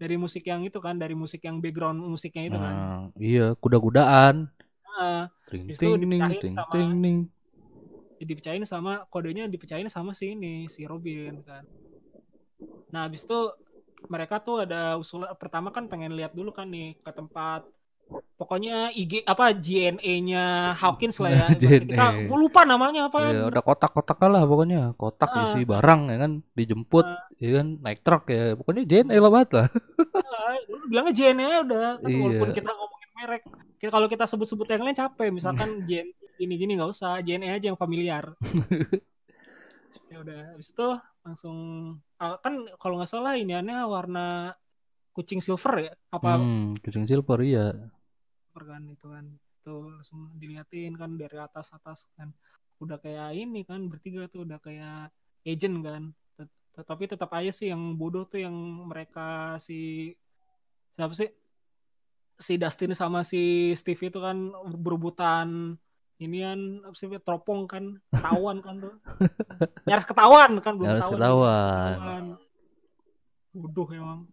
[0.00, 2.74] dari musik yang itu kan dari musik yang background musiknya itu kan.
[2.76, 4.48] Nah, iya kuda-kudaan.
[4.88, 7.18] Nah, ting itu ting dipecahin ting sama- ting.
[8.20, 11.64] dipecahin sama kodenya dipecahin sama si ini si Robin kan.
[12.92, 13.38] Nah habis itu
[14.08, 17.64] mereka tuh ada usul pertama kan pengen lihat dulu kan nih ke tempat
[18.34, 20.44] pokoknya IG apa JNE-nya
[20.74, 21.46] Hawkins lah ya.
[21.54, 22.26] Kita JNE.
[22.26, 23.30] gue lupa namanya apa.
[23.30, 24.92] Ya ada kotak-kotak lah pokoknya.
[24.94, 25.42] Kotak Ah.
[25.48, 26.32] isi barang ya kan.
[26.52, 27.66] Dijemput ya kan.
[27.78, 28.54] Naik truk ya.
[28.54, 29.66] Pokoknya JNE lah banget lah.
[30.16, 31.86] Ah, lu bilangnya JNE aja udah.
[31.96, 32.18] Kan Iya.
[32.18, 33.42] walaupun kita ngomongin merek
[33.76, 35.28] kita- kalau kita sebut-sebut yang lain capek.
[35.30, 37.20] Misalkan JN gini-gini nggak usah.
[37.20, 38.34] JNE aja yang familiar.
[40.06, 40.88] Ya udah habis itu
[41.22, 41.56] langsung
[42.16, 44.56] ah, kan kalau nggak salah ini aneh warna
[45.12, 45.92] kucing silver ya?
[46.08, 47.76] Apa hmm kucing silver iya
[48.54, 49.24] kan itu kan.
[49.60, 52.32] Tuh langsung diliatin kan dari atas atas kan.
[52.80, 55.12] Udah kayak ini kan bertiga tuh udah kayak
[55.44, 56.02] agent kan.
[56.34, 58.54] Tet- tetapi tetap aja sih yang bodoh tuh yang
[58.88, 60.12] mereka si
[60.96, 61.28] siapa sih?
[62.40, 64.48] Si Dustin sama si Steve itu kan
[64.80, 65.76] berebutan
[66.16, 68.00] inian apa sih teropong kan.
[68.08, 68.96] Ketahuan kan tuh.
[69.88, 71.92] Nyaris ketahuan kan belum Nyaris ketahuan.
[71.96, 72.24] ketahuan.
[73.50, 74.30] bodoh emang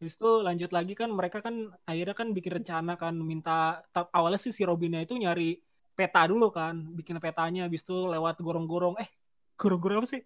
[0.00, 4.40] Habis itu lanjut lagi kan mereka kan akhirnya kan bikin rencana kan minta ta- awalnya
[4.40, 5.60] sih si Robinnya itu nyari
[5.92, 9.08] peta dulu kan, bikin petanya habis itu lewat gorong-gorong eh
[9.54, 10.24] gorong-gorong apa sih?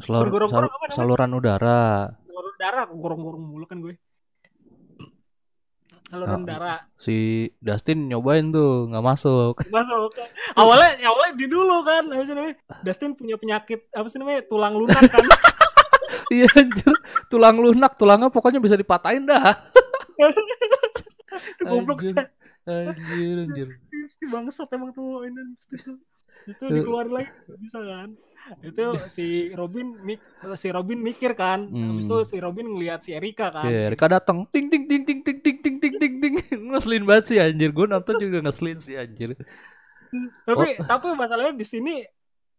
[0.00, 2.08] Salur- Gorong-gorong sal- apa saluran udara.
[2.24, 4.00] Saluran udara, gorong-gorong mulu kan gue.
[6.06, 6.44] Saluran Ah.
[6.48, 6.74] udara.
[6.96, 7.16] Si
[7.60, 9.60] Dustin nyobain tuh nggak masuk.
[9.68, 10.16] Masuk.
[10.56, 12.56] Awalnya awalnya di dulu kan, namanya?
[12.80, 14.40] Dustin punya penyakit apa sih namanya?
[14.48, 15.20] Tulang lunak kan.
[16.26, 16.94] Iya anjir,
[17.30, 19.54] tulang lunak, tulangnya pokoknya bisa dipatahin dah.
[21.62, 22.14] Goblok sih.
[22.66, 23.68] Anjir, anjir.
[24.10, 25.94] Si bangsat emang tuh ini itu.
[26.46, 28.14] Itu dikeluarin lagi bisa kan.
[28.62, 30.22] Itu si Robin mik
[30.54, 31.66] si Robin mikir kan.
[31.66, 32.10] Habis Hmm.
[32.10, 33.66] itu si Robin ngelihat si Erika kan.
[33.66, 36.34] Oke, Rika datang, ting ting ting ting ting ting ting ting ting ting.
[36.70, 37.70] Ngeselin banget sih anjir.
[37.70, 39.34] Gue nonton juga ngeselin sih anjir.
[40.46, 40.86] Tapi Oh.
[40.86, 42.06] tapi masalahnya di sini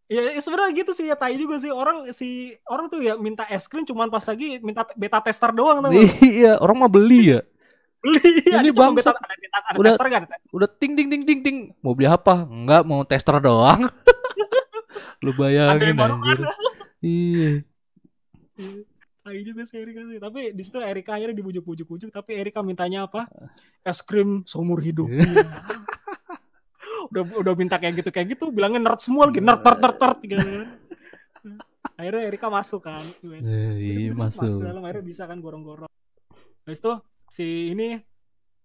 [0.08, 2.28] ya, ya sebenarnya gitu sih ya tai juga sih orang si
[2.64, 5.92] orang tuh ya minta es krim cuman pas lagi minta beta tester doang nggak?
[6.24, 7.40] Iya, orang mah beli ya.
[7.98, 11.22] beli Ini ada cuma beta ada, beta, ada Udah- tester kan Udah ting ting ting
[11.22, 11.56] ting ting.
[11.78, 12.46] Mau beli apa?
[12.46, 13.90] Enggak, mau tester doang.
[15.24, 16.38] Lu bayangin anjir.
[16.98, 17.50] Iya.
[19.18, 23.28] tai juga sih Erika sih tapi di situ Erika akhirnya dibujuk-bujuk-bujuk tapi Erika mintanya apa
[23.84, 25.44] es krim seumur hidup Iya.
[27.08, 30.18] udah udah minta kayak gitu kayak gitu bilangnya nerd semua lagi nerd nerd nerd nerd
[30.22, 30.48] gitu
[31.94, 33.02] akhirnya Erika masuk kan.
[33.20, 33.42] Eh,
[33.74, 34.58] Iya, Udah, masuk masuk.
[34.58, 35.90] ke dalam akhirnya bisa kan gorong-gorong
[36.62, 36.92] habis itu
[37.26, 37.98] si ini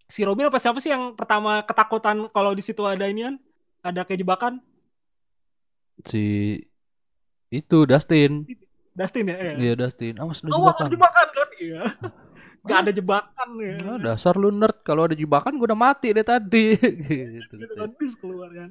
[0.04, 3.40] si Robin apa siapa sih yang pertama ketakutan kalau di situ ada inian
[3.80, 4.60] ada kejebakan
[6.02, 6.58] Si
[7.48, 8.42] itu Dustin.
[8.92, 9.54] Dustin ya.
[9.54, 10.18] Iya, Dustin.
[10.18, 10.88] Awas ada awas jebakan.
[10.90, 11.82] jebakan kan iya
[12.64, 13.76] Gak ada jebakan ya.
[13.84, 14.80] Ah, dasar lu nerd.
[14.80, 16.72] Kalau ada jebakan gue udah mati deh tadi.
[17.36, 18.70] gitu, gitu kan bis keluar kan.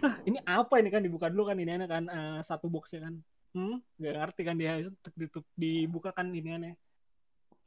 [0.00, 1.04] Hah, ini apa ini kan?
[1.04, 3.14] Dibuka dulu kan ini aneh kan eh, satu boxnya kan.
[3.52, 3.84] Hmm?
[4.00, 5.44] Nggak ngerti kan dia itu ditutup.
[5.52, 6.74] Dibuka kan ini aneh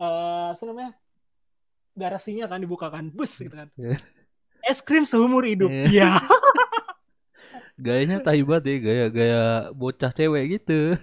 [0.01, 0.91] eh apa namanya?
[1.93, 3.13] Garasinya kan dibuka kan.
[3.13, 3.69] Bus gitu kan.
[3.77, 4.01] Iya.
[4.65, 5.69] es krim seumur hidup.
[5.69, 5.85] Iya.
[5.85, 6.11] iya.
[7.83, 10.93] Gayanya tai banget ya, gaya-gaya bocah cewek gitu.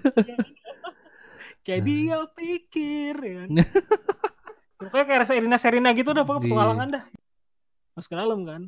[1.66, 3.34] kayak dia pikir ya.
[3.44, 3.48] kan
[4.80, 6.48] pokoknya kayak rasa Irina Serina gitu dah pokoknya Iya.
[6.48, 7.02] petualangan dah
[7.92, 8.62] masuk ke dalam kan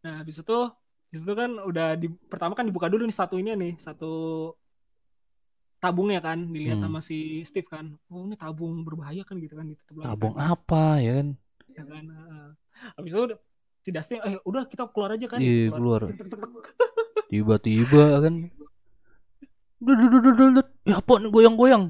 [0.00, 0.58] nah habis itu
[1.04, 4.12] habis itu kan udah di pertama kan dibuka dulu nih satu ini nih satu
[5.76, 6.88] tabungnya kan dilihat Hmm.
[6.88, 10.46] sama si Steve kan oh ini tabung berbahaya kan gitu kan ditutup lagi Tabung kan.
[10.48, 11.28] apa ya kan?
[11.68, 12.04] ya kan
[12.94, 13.40] habis itu udah-
[13.80, 16.10] si Dustin eh udah kita keluar aja kan Iya, keluar.
[17.26, 18.34] Tiba-tiba kan.
[20.82, 21.84] Ya apa nih goyang-goyang?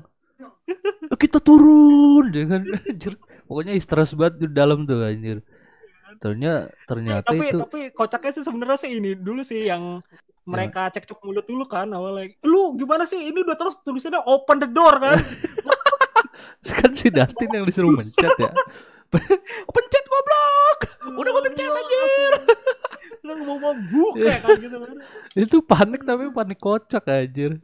[1.07, 3.15] Eh, kita turun ya kan anjir.
[3.47, 5.43] Pokoknya stres banget di dalam tuh anjir.
[6.17, 10.01] Ternyata ternyata tapi itu tapi kocaknya sih sebenarnya sih ini dulu sih yang
[10.47, 14.71] mereka cekcok mulut dulu kan awalnya lu gimana sih ini udah terus tulisannya open the
[14.71, 15.19] door kan
[16.81, 18.51] kan si Dustin yang disuruh mencet ya.
[19.75, 20.79] pencet goblok.
[21.21, 22.33] Udah gua pencet anjir.
[23.27, 24.97] lu mau mau buka kan gitu kan
[25.35, 27.59] Itu panik tapi panik kocak anjir.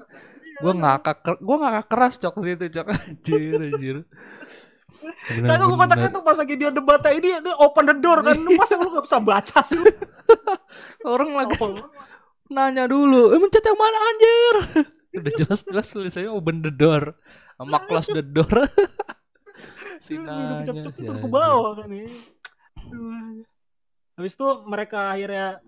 [0.63, 3.97] Gua ngakak gua ngakak keras cok situ cok anjir anjir.
[5.03, 8.55] Kagak gue kocaknya tuh pas lagi dia debatnya ini dia open the door kan lu
[8.55, 9.91] masa lu gak bisa baca sih lu?
[11.13, 11.75] Orang lagi Oh,
[12.47, 14.55] nanya dulu, eh mencet yang mana anjir?
[15.19, 17.19] Udah jelas-jelas tulisannya open the door
[17.59, 18.47] sama close the door.
[20.03, 22.11] si udah nanya ke bawah kan ya
[22.91, 23.47] Aduh.
[24.19, 25.63] habis itu mereka akhirnya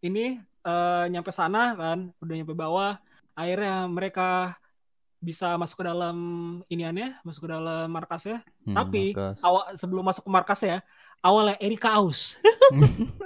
[0.00, 2.96] ini eh, nyampe sana kan udah nyampe bawah
[3.34, 4.54] akhirnya mereka
[5.18, 6.16] bisa masuk ke dalam
[6.68, 9.36] iniannya masuk ke dalam markasnya Hmm, tapi Markas.
[9.40, 10.80] awal sebelum masuk ke markasnya ya
[11.20, 12.36] awalnya Erika aus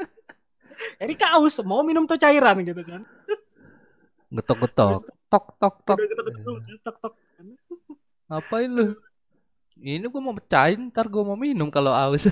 [1.02, 3.02] Erika aus mau minum tuh cairan gitu kan
[4.28, 5.08] Getok-getok.
[5.32, 5.98] Tok tok tok.
[5.98, 6.20] gitu
[6.68, 7.14] gitu tok tok
[8.28, 8.92] Ngapain lu?
[9.78, 12.28] Ini gua mau pecahin, ntar gua mau minum kalau aus.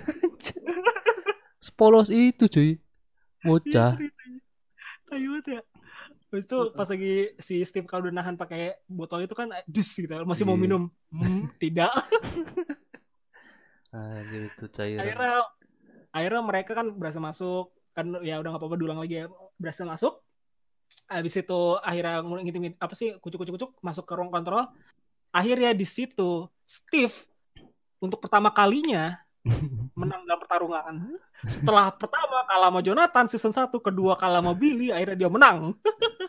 [1.65, 2.77] Sepolos itu cuy.
[3.41, 3.97] Bocah.
[3.97, 5.61] Tai banget ya.
[6.27, 10.11] Habis itu pas lagi si Steve kalau udah nahan pakai botol itu kan dis gitu
[10.27, 10.63] masih mau Iya.
[10.67, 10.83] minum.
[11.15, 11.95] Hmm, tidak.
[13.95, 15.01] Anjir itu cairan.
[15.07, 15.35] Akhirnya
[16.11, 20.21] akhirnya mereka kan berhasil masuk kan ya udah nggak apa-apa dulang lagi ya berhasil masuk.
[21.07, 24.67] Habis itu akhirnya ngitung apa sih kucuk-kucuk-kucuk masuk ke ruang kontrol.
[25.31, 27.15] Akhirnya di situ Steve
[28.03, 29.15] untuk pertama kalinya
[29.97, 30.95] menang dalam pertarungan.
[31.49, 35.73] Setelah pertama kalah sama Jonathan season 1, kedua kalah sama Billy, akhirnya dia menang.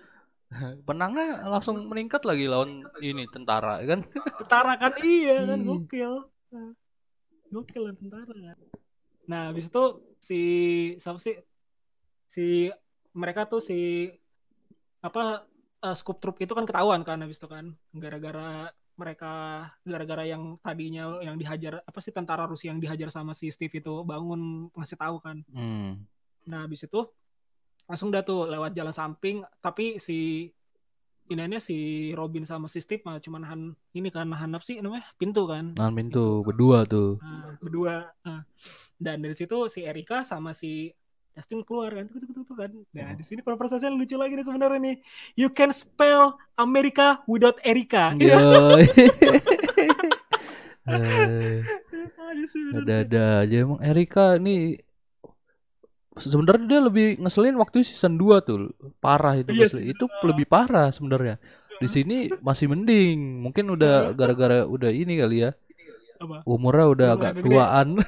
[0.88, 4.08] Penangnya langsung meningkat lagi lawan ini tentara kan.
[4.39, 5.67] Tentara kan iya kan Iya.
[5.67, 6.13] gokil.
[7.51, 8.58] Gokil lah tentara kan.
[9.27, 9.84] Nah, habis itu
[10.23, 10.39] si
[10.97, 11.36] siapa sih?
[12.32, 12.71] Si
[13.12, 14.08] mereka tuh si
[15.03, 15.43] apa
[15.84, 21.21] uh, Scoop Troop itu kan ketahuan kan habis itu kan gara-gara mereka gara-gara yang tadinya
[21.21, 25.21] yang dihajar apa sih tentara Rusia yang dihajar sama si Steve itu bangun ngasih tahu
[25.21, 25.45] kan.
[25.53, 26.01] Hmm.
[26.49, 27.05] Nah, habis itu
[27.88, 30.49] langsung dah tuh lewat jalan samping tapi si
[31.27, 35.05] iniannya si Robin sama si Steve mah cuma nahan ini kan nahan apa sih namanya
[35.21, 35.77] pintu kan.
[35.77, 37.21] Nahan pintu berdua tuh.
[37.21, 38.10] Nah, berdua.
[38.25, 38.41] Nah,
[38.97, 40.89] dan dari situ si Erika sama si
[41.38, 42.73] Justin keluar kan, tuh, tuh, tuh, tuh, kan.
[42.97, 44.97] Nah, di sini konversasinya lucu lagi nih sebenarnya nih.
[45.38, 48.17] You can spell America without Erika.
[48.17, 48.82] Bener
[52.50, 52.73] sih.
[52.73, 54.82] Ada-ada aja emang Erika ini
[56.17, 58.73] sebenarnya dia lebih ngeselin waktu season 2 tuh.
[58.97, 59.93] Parah itu Iya ngeselin.
[59.93, 61.38] Itu lebih parah sebenarnya.
[61.78, 63.45] Di sini masih mending.
[63.45, 65.54] Mungkin udah gara-gara udah ini kali ya.
[66.17, 66.41] Apa?
[66.50, 68.02] Umurnya udah agak tuaan.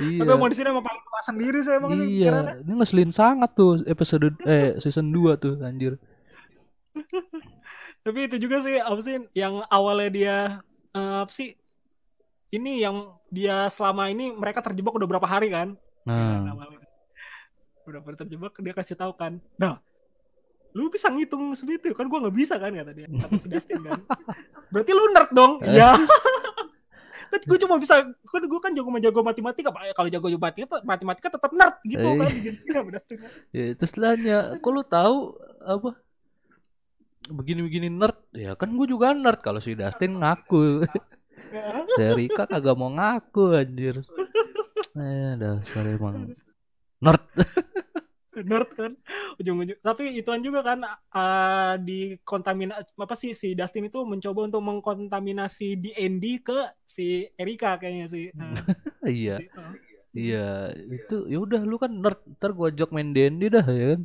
[0.00, 0.20] Iya.
[0.24, 2.34] Tapi emang di sini emang paling tua sendiri sih emang sih Iya,
[2.64, 6.00] ini ngeselin sangat tuh episode eh season 2 tuh anjir.
[8.04, 10.36] Tapi itu juga sih apa sih yang awalnya dia
[10.96, 11.52] eh, apa sih
[12.50, 15.78] ini yang dia selama ini mereka terjebak udah berapa hari kan?
[16.08, 16.50] Nah.
[17.86, 19.38] Udah terjebak dia kasih tahu kan.
[19.60, 19.78] Nah,
[20.74, 23.06] lu bisa ngitung segitu kan gua nggak bisa kan kata dia.
[23.06, 24.00] Kata si Dustin kan.
[24.72, 25.52] Berarti lu nerd dong.
[25.62, 25.94] Iya.
[27.30, 29.94] kan gue cuma bisa kan gue kan jago jago matematika Pak.
[29.94, 32.16] kalau jago matematika matematika tetap nerd gitu Eh.
[32.18, 33.30] kan gitu sama Dustin kan.
[33.54, 33.92] ya terus
[34.58, 35.16] kok lu tahu
[35.62, 35.90] apa?
[37.30, 38.18] Begini-begini nerd.
[38.34, 40.82] Ya kan gue juga nerd kalau si Dustin ngaku.
[41.98, 44.06] Si Erika kagak mau ngaku anjir.
[44.94, 46.38] Eh, dasar emang
[47.02, 47.26] nerd.
[48.46, 48.92] nerd kan
[49.40, 51.92] ujung-ujung tapi ituan juga kan eh, di
[52.24, 58.24] kontaminasi apa sih si Dustin itu mencoba untuk mengkontaminasi D&D ke si Erika kayaknya sih
[58.38, 58.62] Nah,
[59.08, 59.72] Iya, si- oh.
[60.16, 60.36] iya.
[60.96, 62.18] Itu ya udah lu kan nerd.
[62.36, 64.00] Ntar gua ajak main D&D dah ya kan.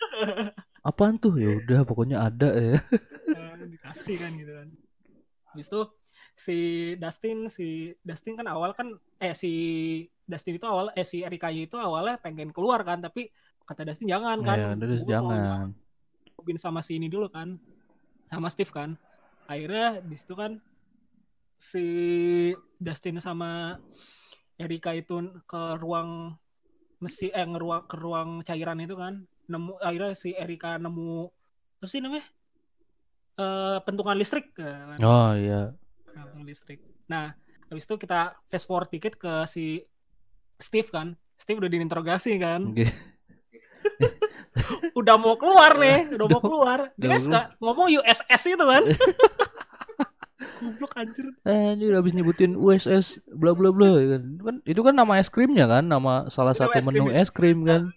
[0.88, 1.36] Apaan tuh?
[1.36, 2.76] Ya udah pokoknya ada ya.
[3.30, 4.68] Eh, dikasih kan gitu kan
[5.50, 5.80] habis itu
[6.46, 6.54] si
[7.02, 7.64] Dustin si
[8.08, 8.88] Dustin kan awal kan
[9.24, 9.48] eh si
[10.30, 13.20] Dustin itu awal eh si Erika itu awalnya pengen keluar kan tapi
[13.70, 14.58] kata Dustin jangan kan.
[14.58, 15.66] Ya, udah Gua mau jangan.
[16.34, 17.54] Robin sama si ini dulu kan.
[18.26, 18.98] Sama Steve kan.
[19.46, 20.58] Akhirnya di situ kan
[21.54, 21.86] si
[22.82, 23.78] Dustin sama
[24.58, 26.34] Erika itu ke ruang
[27.00, 29.22] mesi eh ngeruang ke ruang cairan itu kan.
[29.46, 31.30] Nemu akhirnya si Erika nemu
[31.78, 32.26] apa sih namanya?
[33.38, 34.98] Eh pentungan listrik kan.
[34.98, 35.70] Oh iya.
[36.10, 36.82] pentungan listrik.
[37.06, 37.38] Nah
[37.70, 39.86] habis itu kita fast forward dikit ke si
[40.58, 41.14] Steve kan.
[41.38, 42.74] Steve udah diinterogasi kan.
[44.96, 46.78] Udah mau keluar nih, udah mau keluar.
[46.98, 48.84] Dia suka ngomong USS itu kan.
[50.60, 51.26] Goblok anjir.
[51.44, 54.22] Eh, anjir habis nyebutin USS bla bla bla ya kan.
[54.40, 57.24] Kan itu kan nama es krimnya kan, nama salah Itu satu es menu ya?
[57.24, 57.92] es krim kan.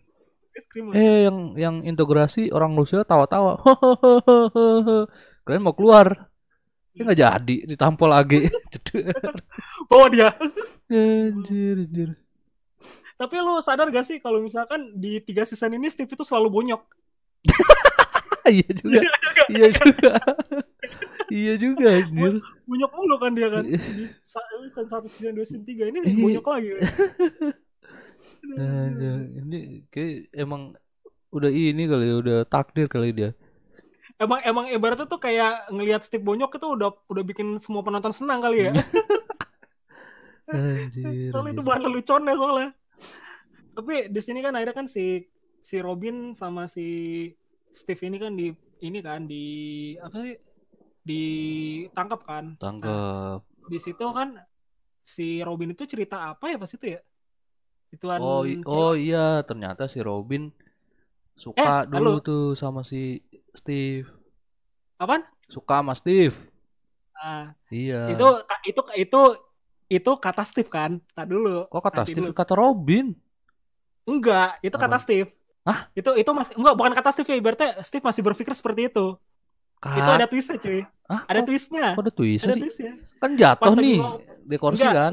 [0.56, 0.92] Es krim.
[0.96, 3.60] Eh yang yang integrasi orang Rusia tawa-tawa.
[5.46, 6.32] Kalian mau keluar.
[6.94, 8.48] Ya nggak jadi, ditampol lagi.
[9.90, 10.30] Bawa dia.
[10.94, 12.10] anjir, anjir.
[13.14, 16.82] Tapi lu sadar gak sih kalau misalkan di tiga season ini Steve itu selalu bonyok.
[18.54, 19.00] iya juga.
[19.48, 20.14] iya juga.
[21.32, 22.34] iya juga anjir.
[22.66, 23.64] Bonyok mulu kan dia kan.
[23.68, 26.18] Di sa- season 1, season 2, season 3 ini Iya.
[26.20, 26.70] bonyok lagi.
[28.60, 28.92] kan.
[29.48, 30.76] Ini kayak emang
[31.34, 33.32] udah ini kali ya, udah takdir kali dia.
[34.22, 38.40] Emang emang ibaratnya tuh kayak ngelihat Steve bonyok itu udah udah bikin semua penonton senang
[38.40, 38.72] kali ya.
[40.54, 41.32] Anjir.
[41.32, 42.70] Soalnya itu bahan leluconnya soalnya.
[43.74, 45.26] Tapi di sini kan akhirnya kan si
[45.60, 47.30] si Robin sama si
[47.70, 49.46] Steve ini kan di ini kan di
[49.98, 50.36] apa sih
[51.04, 52.46] ditangkap kan.
[52.58, 53.42] Tangkap.
[53.66, 54.38] Di situ kan
[55.00, 57.02] si Robin itu cerita apa ya pas itu ya?
[57.90, 60.50] Ituan Oh, cewek- oh iya, ternyata si Robin
[61.34, 62.22] suka Eh, dulu lalu.
[62.22, 63.22] tuh sama si
[63.54, 64.10] Steve.
[64.96, 65.26] apaan?
[65.46, 66.38] Suka sama Steve.
[67.14, 68.10] Nah, Iya.
[68.10, 68.28] itu
[68.66, 69.22] itu itu
[69.90, 70.98] itu kata Steve kan.
[71.12, 71.68] Tak dulu.
[71.68, 72.34] Kok kata Nanti Steve dulu.
[72.34, 73.06] kata Robin?
[74.04, 75.04] Enggak, itu kata Apa?
[75.04, 75.30] Steve.
[75.64, 75.88] Hah?
[75.96, 79.16] Itu itu masih enggak bukan kata Steve ya, ibaratnya Steve masih berpikir seperti itu.
[79.84, 80.80] Itu Kak, ada twistnya cuy.
[81.08, 81.88] ah, Ada twistnya.
[81.92, 82.62] kok ada twist Ada sih?
[82.64, 82.92] twistnya.
[83.20, 84.00] Kan jatuh Pas nih
[84.44, 85.12] di kursi Enggak, kan?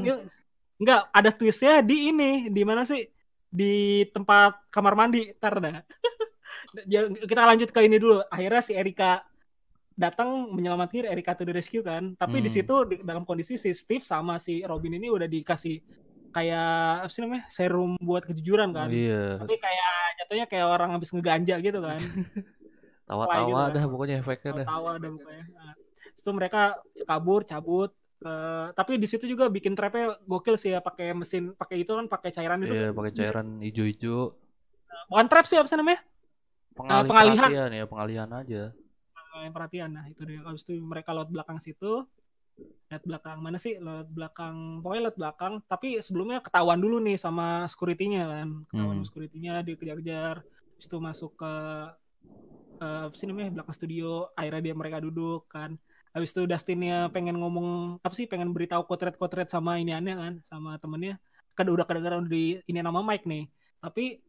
[0.79, 3.03] enggak, ada twistnya di ini, di mana sih?
[3.51, 5.27] Di tempat kamar mandi.
[6.87, 8.23] Ya, kita lanjut ke ini dulu.
[8.27, 9.23] Akhirnya si Erika
[9.91, 12.15] datang menyelamatkan Erika to the rescue kan.
[12.15, 12.55] Tapi di Hmm.
[12.55, 15.83] situ di- dalam kondisi si Steve sama si Robin ini udah dikasih
[16.31, 16.67] kayak
[17.03, 17.43] apa sih namanya?
[17.47, 18.87] serum buat kejujuran kan.
[18.87, 19.37] Iya.
[19.37, 21.99] Tapi kayak jatuhnya kayak orang habis ngeganja gitu kan.
[23.09, 23.69] Tawa-tawa gitu kan.
[23.75, 24.67] dah pokoknya efeknya dah.
[24.67, 25.45] Tawa ada mukanya.
[25.51, 25.73] Nah,
[26.11, 26.61] Terus itu mereka
[27.03, 27.91] kabur, cabut.
[28.21, 32.05] Eh, tapi di situ juga bikin trapnya gokil sih ya pakai mesin pakai itu kan
[32.05, 34.37] pakai cairan itu Iya, pakai cairan hijau-hijau.
[35.09, 36.05] bukan trap sih apa sih namanya
[36.71, 37.69] Pengalih pengalihan.
[37.73, 38.63] ya, pengalihan aja.
[39.33, 42.05] Yang perhatian nah itu dia habis itu mereka lewat belakang situ
[42.91, 43.79] lihat belakang mana sih?
[43.79, 45.53] Lewat belakang pokoknya lewat belakang.
[45.63, 48.47] Tapi sebelumnya ketahuan dulu nih sama security-nya kan.
[48.67, 49.07] Ketahuan Hmm.
[49.07, 50.43] security-nya dikejar-kejar.
[50.43, 51.53] Habis itu masuk ke
[52.81, 54.27] eh, apa sih namanya belakang studio.
[54.35, 55.77] Akhirnya dia mereka duduk kan.
[56.11, 60.75] Habis itu Dustinnya pengen ngomong apa sih pengen beritahu kotret-kotret sama ini aneh kan sama
[60.81, 61.15] temennya.
[61.55, 63.47] Kan udah kedengeran di ini nama Mike nih.
[63.79, 64.19] Tapi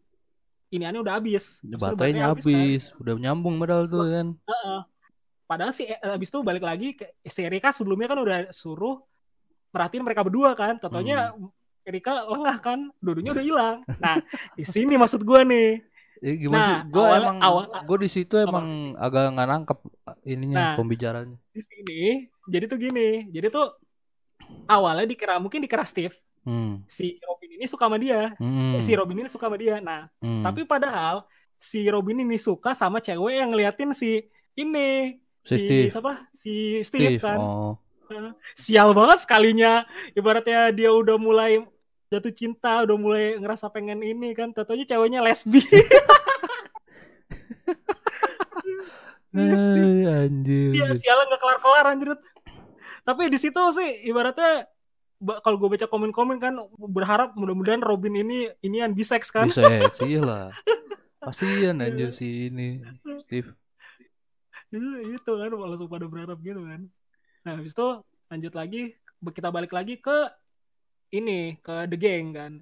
[0.71, 1.59] ini aneh udah habis.
[1.67, 2.39] Habis baterainya kan.
[2.39, 4.27] habis udah nyambung padahal tuh kan.
[4.47, 4.81] Heeh.
[5.53, 9.05] Padahal si eh, habis itu balik lagi ke si Erika sebelumnya kan udah suruh
[9.69, 10.77] merhatiin mereka berdua kan.
[10.79, 11.53] Totonya Hmm.
[11.83, 13.77] Erika lengah kan, dudunya udah hilang.
[13.99, 14.23] Nah,
[14.55, 15.83] di sini maksud gua nih.
[16.23, 16.79] Ya, gimana Nah, sih?
[16.89, 19.79] Gue emang, awal- gue di situ emang agak nggak nangkep
[20.25, 20.75] ininya Nah.
[20.79, 21.35] pembicaranya.
[21.51, 22.03] Di sini
[22.47, 23.27] jadi tuh gini.
[23.29, 23.75] Jadi tuh
[24.67, 26.83] awalnya dikira mungkin dikira Steve Hmm.
[26.87, 28.35] si Robin ini suka sama dia.
[28.39, 28.75] Hmm.
[28.75, 29.79] Eh, si Robin ini suka sama dia.
[29.79, 30.43] Nah, Hmm.
[30.43, 34.23] tapi padahal si Robin ini suka sama cewek yang ngeliatin si
[34.55, 35.91] ini Si si Steve.
[35.91, 36.13] siapa?
[36.33, 37.19] Si Steve, Steve.
[37.19, 37.39] kan.
[37.39, 37.75] Oh.
[38.53, 41.65] sial banget sekalinya ibaratnya dia udah mulai
[42.07, 45.65] jatuh cinta udah mulai ngerasa pengen ini kan tentunya ceweknya lesbi
[49.33, 49.57] Iya.
[49.57, 50.71] Ay, anjir.
[50.77, 52.09] Iya sialan nggak kelar kelar anjir
[53.03, 54.69] tapi di situ sih ibaratnya
[55.17, 59.65] ba- kalau gue baca komen-komen kan berharap mudah-mudahan Robin ini ini yang bisex kan Bisa
[59.99, 60.53] sih lah.
[61.19, 62.85] Kasian anjir si ini.
[63.25, 63.57] Steve.
[64.73, 66.89] Itu itu kan langsung pada berharap gitu kan.
[67.45, 67.89] Nah habis itu
[68.33, 70.33] lanjut lagi kita balik lagi ke
[71.13, 72.53] ini ke The Gang kan.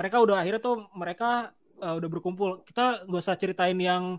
[0.00, 1.52] Mereka udah akhirnya tuh mereka
[1.84, 2.64] uh, udah berkumpul.
[2.64, 4.16] Kita gak usah ceritain yang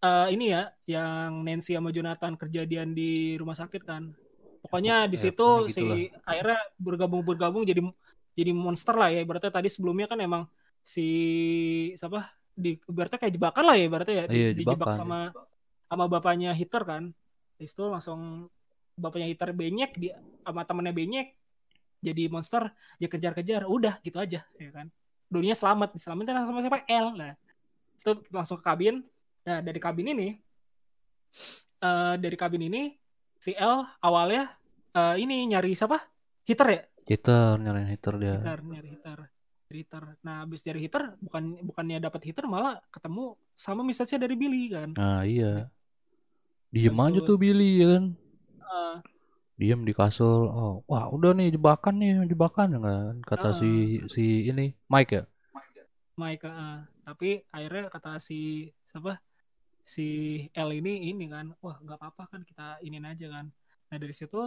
[0.00, 4.08] uh, ini ya yang Nancy sama Jonathan kejadian di rumah sakit kan.
[4.64, 5.98] Pokoknya di Ya, situ pokoknya si gitulah.
[6.24, 7.84] akhirnya bergabung bergabung jadi
[8.32, 9.20] jadi monster lah ya.
[9.20, 10.48] Ibaratnya tadi sebelumnya kan emang
[10.80, 11.06] si
[12.00, 12.32] siapa?
[12.56, 14.24] Di ibaratnya kayak jebakan lah ya ibaratnya ya.
[14.24, 14.96] Di- Iya, dijebak jebakan.
[14.96, 15.18] sama
[15.88, 17.02] sama bapaknya Hitler kan.
[17.56, 18.20] Habis itu langsung
[18.94, 21.34] bapaknya Hitler benyek dia sama temennya benyek
[22.04, 22.70] jadi monster
[23.00, 24.92] dia kejar-kejar udah gitu aja ya kan.
[25.26, 26.84] Dunia selamat diselamatin sama siapa?
[26.86, 27.16] L.
[27.16, 27.32] Nah
[27.96, 29.02] itu langsung ke kabin.
[29.44, 30.28] Nah dari kabin ini
[31.84, 32.94] eh dari kabin ini
[33.40, 34.52] si L awalnya
[34.94, 35.98] eh, ini nyari siapa?
[36.44, 36.82] Hitler ya?
[37.04, 38.36] Hitter, nyariin hitter dia.
[38.36, 39.33] Hitler nyari Hitler
[39.82, 44.70] Hitler nah habis dari Hitler bukan bukannya dapat Hitler malah ketemu sama message dari Billy
[44.70, 45.66] kan Nah, iya.
[46.70, 48.04] Diem aja tuh Billy ya kan.
[48.58, 48.96] Eh,
[49.54, 50.50] Diem di kasur.
[50.50, 53.54] Oh, wah udah nih jebakan nih, jebakan kan kata Ah.
[53.54, 53.70] si
[54.10, 55.22] si ini Mike ya.
[56.18, 59.22] Mike eh, tapi akhirnya kata si siapa
[59.86, 60.06] si
[60.50, 63.50] L ini ini kan wah nggak apa-apa kan kita inin aja kan
[63.86, 64.38] nah dari situ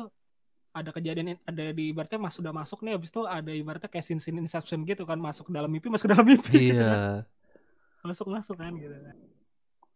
[0.78, 4.22] ada kejadian ada di ibaratnya mas sudah masuk nih habis itu ada ibaratnya kayak scene
[4.22, 7.02] scene inception gitu kan masuk ke dalam mimpi masuk ke dalam mimpi gitu kan.
[7.02, 7.26] Iya.
[8.06, 9.16] masuk masuk kan gitu kan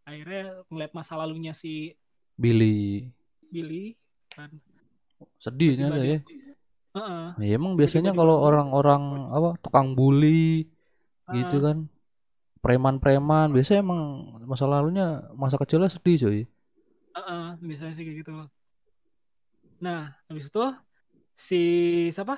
[0.10, 1.94] akhirnya ngeliat masa lalunya si
[2.36, 3.06] Billy.
[3.54, 3.94] Billy
[4.34, 4.50] kan
[5.38, 6.20] Sedihnya ada ya.
[6.92, 7.28] Heeh.
[7.40, 10.68] Ya emang biasanya kalau orang-orang apa tukang bully
[11.30, 11.64] gitu Heeh.
[11.64, 11.78] kan.
[12.62, 14.02] Preman-preman biasanya emang
[14.46, 16.40] masa lalunya masa kecilnya sedih coy.
[17.18, 18.32] Heeh, biasanya sih kayak gitu.
[19.82, 20.66] Nah, habis itu
[21.34, 21.62] si
[22.14, 22.38] siapa?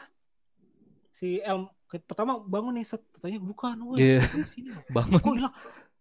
[1.12, 1.68] Si El
[2.02, 4.02] pertama bangun nih set katanya bukan, woi.
[4.02, 4.26] Iya.
[4.26, 4.70] bukan di sini.
[4.90, 5.56] Bangun Kok hilang?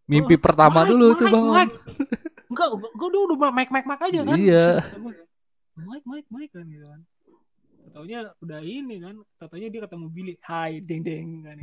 [0.09, 1.53] mimpi Oh, pertama Mike, dulu tuh Mike, bangun.
[1.53, 1.75] Mike.
[2.53, 4.39] Enggak, gue udah udah Mike Mike Mike aja kan.
[4.39, 4.69] Iya.
[4.99, 5.13] Gua,
[5.73, 7.01] Mike Mike Mike kan gitu kan.
[7.93, 11.57] Taunya udah ini kan, taunya dia ketemu Billy, hai deng deng kan.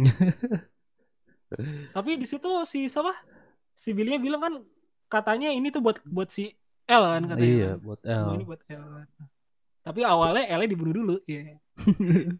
[1.95, 3.15] Tapi di situ si siapa?
[3.73, 4.53] Si Billy-nya bilang kan
[5.09, 6.53] katanya ini tuh buat buat si
[6.85, 7.49] L kan katanya.
[7.49, 7.85] Iya, kan.
[7.85, 8.37] buat Semua L.
[8.37, 8.83] ini buat L.
[8.93, 9.07] kan.
[9.89, 11.57] Tapi awalnya L dibunuh dulu, ya.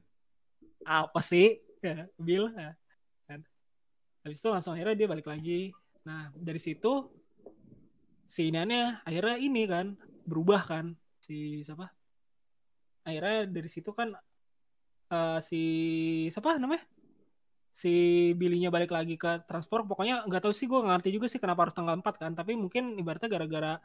[0.86, 1.58] Apa sih?
[1.82, 2.45] Ya, Bill.
[3.26, 3.41] Kan.
[4.22, 5.74] Habis itu langsung akhirnya dia balik lagi.
[6.06, 7.10] Nah, dari situ
[8.30, 9.97] si akhirnya ini kan
[10.30, 11.89] berubah kan si siapa?
[13.02, 14.14] Akhirnya dari situ kan
[15.10, 15.62] eh, si
[16.30, 16.86] siapa namanya?
[17.74, 17.89] Si
[18.38, 19.89] Billy-nya balik lagi ke transport.
[19.89, 22.32] Pokoknya nggak tahu sih gue ngerti juga sih kenapa harus tanggal 4 kan.
[22.38, 23.82] Tapi mungkin ibaratnya gara-gara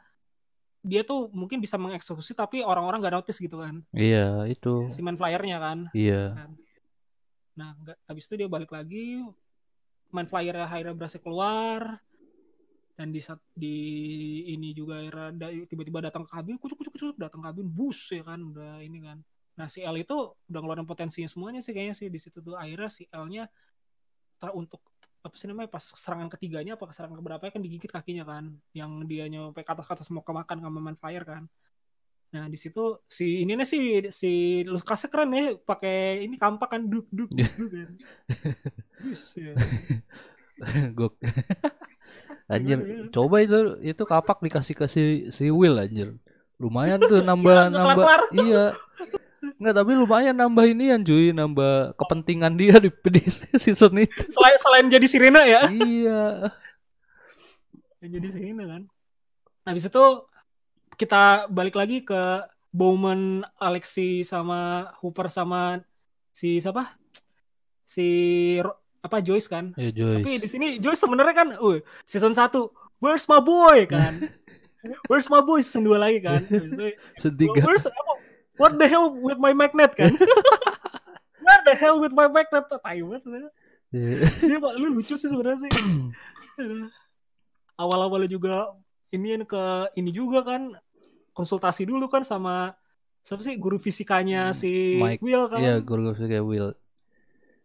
[0.85, 3.81] dia tuh mungkin bisa mengeksekusi tapi orang-orang nggak notice gitu kan.
[3.89, 4.85] Iya, itu.
[4.93, 5.79] Si main flyernya kan.
[5.97, 6.45] Iya.
[7.57, 9.25] Nah, nggak, habis itu dia balik lagi,
[10.13, 11.97] main flyer akhirnya berhasil keluar,
[12.95, 13.75] dan di saat di
[14.51, 15.03] ini juga
[15.35, 18.79] da- tiba-tiba datang ke kabin, kucuk kucuk kucuk datang ke kabin, bus ya kan, udah
[18.83, 19.17] ini kan.
[19.55, 22.91] Nah si L itu udah ngeluarin potensinya semuanya sih kayaknya sih di situ tuh akhirnya
[22.91, 23.47] si L-nya
[24.35, 24.83] ter untuk
[25.25, 29.25] apa sih namanya pas serangan ketiganya apa serangan keberapa kan digigit kakinya kan yang dia
[29.25, 31.43] nyampe ke atas ke atas mau kemakan sama main flyer kan
[32.29, 33.79] nah di situ si ini nih si
[34.13, 34.31] si
[34.67, 37.91] Lukasnya keren ya pakai ini kampak kan duk duk duk, duk kan
[39.41, 39.53] ya.
[40.95, 41.13] Gok.
[42.53, 45.03] Anjir, coba itu itu kapak dikasih ke si,
[45.33, 46.13] si Will anjir.
[46.61, 48.21] Lumayan tuh nambah Iya, nambah kelar-kelar.
[48.37, 48.65] iya.
[49.59, 53.21] Enggak, tapi lumayan nambah inian cuy, nambah kepentingan dia di, di
[53.63, 54.21] season itu.
[54.31, 55.61] Selain selain jadi sirena ya.
[55.71, 56.51] iya.
[58.03, 58.81] yang jadi sirena kan.
[59.65, 60.05] Habis itu
[60.95, 65.79] kita balik lagi ke Bowman, Alexi sama Hooper sama
[66.35, 66.99] si siapa?
[67.87, 68.07] Si
[68.99, 69.71] apa Joyce kan?
[69.79, 70.51] Ya Tapi di Joyce.
[70.51, 72.51] sini Joyce sebenarnya kan, uh, season 1,
[72.99, 74.27] where's my boy kan?
[75.09, 76.41] where's my boy season 2 lagi kan?
[76.51, 77.61] Itu, Setiga.
[77.63, 77.85] where's
[78.59, 80.13] what the hell with my magnet kan?
[81.45, 82.65] What the hell with my magnet?
[82.65, 83.21] Tai banget.
[83.93, 84.27] Iya.
[84.41, 85.71] Dia Pak, lu lucu sih sebenarnya sih.
[87.77, 88.73] Awal-awalnya juga
[89.13, 90.73] ini ke ini juga kan
[91.37, 92.73] konsultasi dulu kan sama
[93.21, 95.21] siapa sih guru fisikanya si Mike.
[95.21, 95.61] Will kan.
[95.61, 96.73] Iya, gue kayak Will.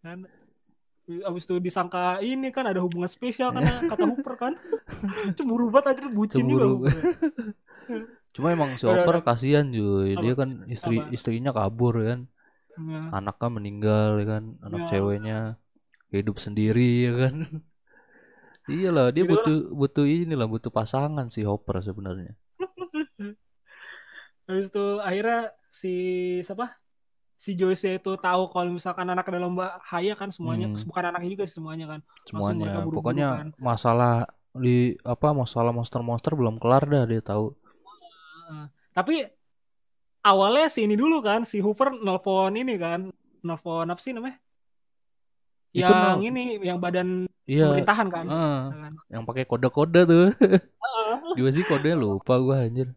[0.05, 0.29] kan.
[1.11, 4.53] Abis itu disangka ini kan ada hubungan spesial karena kata Hooper kan.
[5.35, 6.85] Cemburu banget aja bucin juga Cemburu.
[6.85, 6.95] Hooper.
[8.41, 9.21] Cuma emang si udah.
[9.21, 10.17] kasihan cuy.
[10.17, 11.13] Dia kan istri Apa?
[11.13, 12.21] istrinya kabur kan.
[12.81, 13.13] Ya.
[13.13, 14.45] Anaknya meninggal ya kan.
[14.65, 14.89] Anak Ya.
[14.91, 15.39] ceweknya
[16.09, 17.35] hidup sendiri ya kan.
[18.71, 19.43] Iyalah, dia Gitu lah.
[19.43, 22.33] butuh butuh inilah, butuh pasangan si Hopper sebenarnya.
[24.47, 25.93] Habis itu akhirnya si
[26.43, 26.75] siapa?
[27.41, 30.77] Si Joyce itu tahu kalau misalkan anak dalam bahaya kan semuanya, Hmm.
[30.85, 32.01] bukan anaknya juga sih semuanya kan.
[32.29, 32.85] Semuanya.
[32.85, 33.49] buru-buru Pokoknya kan.
[33.57, 37.55] masalah di apa masalah monster-monster belum kelar dah dia tahu.
[38.91, 39.25] Tapi
[40.21, 43.09] awalnya si ini dulu kan, si Hooper nelpon ini kan,
[43.41, 44.37] nelpon apa sih namanya?
[45.71, 47.09] Itu Yang nel- ini, yang badan
[47.47, 48.27] Iya, pemerintahan kan.
[48.27, 48.93] Kan.
[49.07, 50.27] yang pakai kode-kode tuh.
[51.35, 52.91] Gimana sih kodenya lupa gua anjir.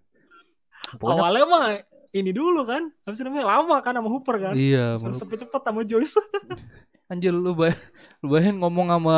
[0.93, 1.66] Pokoknya Awalnya mah
[2.12, 3.49] ini dulu kan, sih namanya?
[3.49, 4.54] Lama kan sama Hooper kan.
[4.54, 6.18] iya, Suruh menurut- cepet-cepet sama Joyce.
[7.12, 7.74] anjir lu bay
[8.24, 9.18] lu bayangin ngomong sama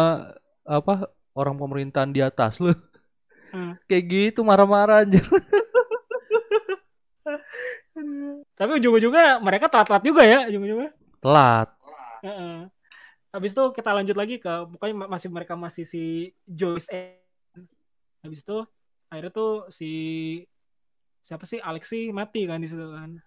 [0.67, 2.75] apa orang pemerintahan di atas lu.
[3.51, 3.79] Hmm.
[3.87, 5.23] Kayak gitu marah-marah anjir.
[8.55, 10.91] Tapi ujung-ujungnya mereka telat-telat juga ya, ujung-ujungnya.
[11.23, 11.69] Telat.
[12.21, 12.57] Heeh.
[13.35, 16.87] Habis itu kita lanjut lagi ke pokoknya ma- masih mereka masih si Joyce.
[18.23, 18.57] Habis itu
[19.11, 19.91] akhirnya tuh si
[21.19, 23.19] siapa sih Alexi mati kan di situ kan.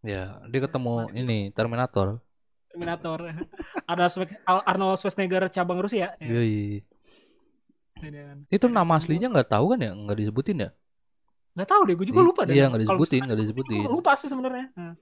[0.00, 2.20] Ya, dia ketemu ini Terminator.
[2.72, 3.18] Terminator.
[3.90, 4.08] Ada
[4.46, 6.16] Arnold Schwarzenegger cabang Rusia.
[6.16, 6.40] Ya.
[6.40, 6.80] Yoi.
[8.48, 9.92] Itu nama aslinya nggak tahu kan ya?
[9.92, 10.70] Nggak disebutin ya?
[11.54, 12.54] Nggak tahu deh, gue juga lupa deh.
[12.58, 14.66] iya, nggak disebutin, nggak disebutin, gua Lupa sih sebenarnya.
[14.74, 14.94] Nah.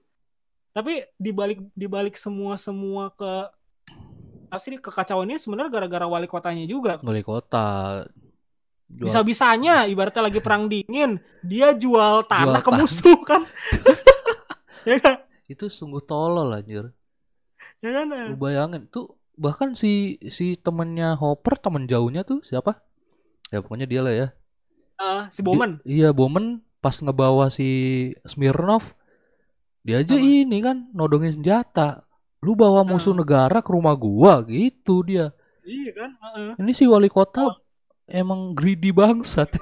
[0.73, 3.33] Tapi dibalik dibalik semua semua ke
[4.53, 7.01] apa sih kekacauan ini sebenarnya gara-gara wali kotanya juga.
[7.01, 8.05] Wali kota.
[8.93, 12.79] Jual- Bisa-bisanya ibaratnya lagi perang dingin, dia jual tanah ke tanah.
[12.85, 13.49] musuh kan.
[14.89, 15.25] ya kan?
[15.49, 16.93] Itu sungguh tolol anjir.
[17.81, 18.13] Ya kan?
[18.13, 22.85] Lu bayangin tuh bahkan si si temennya Hopper temen jauhnya tuh siapa?
[23.49, 24.29] Ya pokoknya dia lah ya.
[25.03, 25.71] Eh, si Di- Bowman.
[25.83, 27.67] iya, Bowman pas ngebawa si
[28.23, 28.95] Smirnov
[29.83, 30.23] dia aja Apa?
[30.23, 32.07] ini kan nodongin senjata.
[32.39, 33.19] Lu bawa musuh Ah.
[33.19, 35.31] negara ke rumah gua gitu dia.
[35.63, 36.11] Iya kan?
[36.15, 36.51] Heeh.
[36.59, 37.55] Ini si wali kota
[38.05, 39.51] emang greedy bangsat.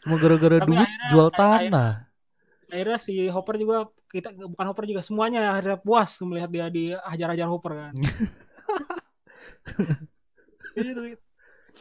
[0.00, 1.90] Cuma gara-gara duit akhirnya- jual akhirnya- tanah.
[2.68, 7.72] Akhirnya si Hopper juga kita bukan Hopper juga semuanya akhirnya puas melihat dia dihajar-hajar Hopper
[7.74, 7.92] kan.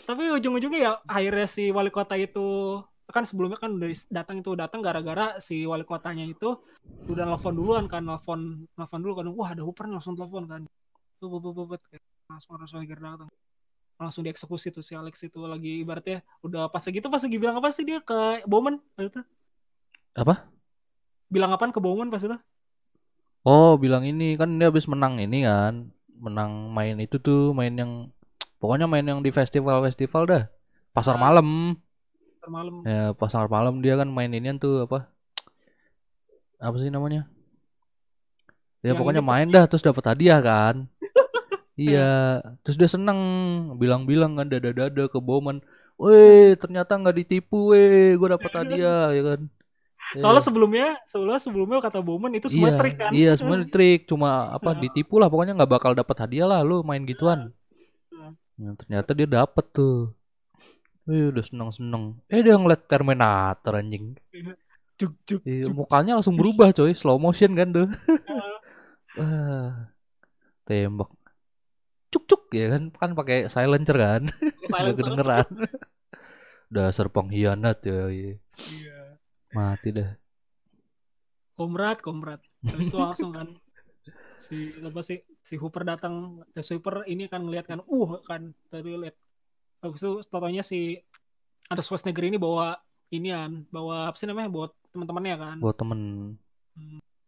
[0.06, 2.80] Tapi ujung-ujungnya ya akhirnya si wali kota itu
[3.10, 6.62] kan sebelumnya kan udah datang itu datang gara-gara si wali kotanya itu
[7.10, 10.62] udah nelfon duluan kan nelfon nelfon dulu kan wah ada Hooper langsung telepon kan.
[11.18, 11.82] Tuh bubut bubut
[12.30, 13.30] langsung harus lagi datang.
[14.00, 17.74] Langsung dieksekusi tuh si Alex itu lagi ibaratnya udah pas segitu pas lagi bilang apa
[17.74, 18.00] sih dia?
[18.00, 19.20] Ke Bowman itu.
[20.16, 20.48] Apa?
[21.30, 22.36] bilang apaan ke Bowman pas itu?
[23.46, 25.94] Oh, bilang ini kan dia habis menang ini kan.
[26.20, 28.12] Menang main itu tuh, main yang
[28.60, 30.44] pokoknya main yang di festival-festival dah.
[30.92, 31.22] Pasar Ah.
[31.32, 31.80] malam.
[32.40, 35.10] Ntar malam Ya, pasar malam dia kan main inian tuh apa?
[36.60, 37.28] Apa sih namanya?
[38.80, 40.88] Ya Yang pokoknya ini main dah terus dapat hadiah kan.
[41.80, 43.20] iya, terus dia seneng
[43.76, 45.60] bilang-bilang kan dada-dada ke Bowman.
[46.00, 49.42] Weh, ternyata nggak ditipu, weh, gue dapat hadiah ya kan.
[50.16, 54.48] soalnya sebelumnya sebelumnya sebelumnya kata Bowman itu semua iya, trik kan Iya, semua trik, cuma
[54.56, 57.52] apa ditipu lah pokoknya nggak bakal dapat hadiah lah lu main gituan.
[58.60, 60.12] Nah, ternyata dia dapet tuh.
[61.08, 62.20] Wih, udah seneng-seneng.
[62.28, 64.20] Eh dia ngeliat Terminator anjing.
[65.00, 65.16] juk
[65.48, 67.88] Iya, juk mukanya langsung berubah coy, slow motion kan tuh.
[69.18, 69.90] Ah,
[70.64, 71.10] tembak.
[72.14, 74.30] Cuk cuk ya kan, kan pakai silencer kan.
[74.30, 75.02] Udah silencer.
[75.02, 75.50] kedengeran.
[76.70, 78.06] Dasar pengkhianat ya.
[78.14, 78.38] iya.
[78.70, 79.00] Iya.
[79.50, 80.14] Mati dah.
[81.58, 82.40] Komrad, komrad.
[82.64, 83.50] Habis itu langsung kan
[84.40, 88.96] si apa sih si Hooper datang, si Hooper ini kan ngeliat kan, uh kan tadi
[88.96, 89.16] lihat
[89.80, 91.00] habis itu totonya si
[91.70, 92.76] ada Schwarzenegger ini bawa
[93.14, 95.58] inian bawa apa sih namanya buat teman-temannya kan.
[95.62, 96.00] Buat temen.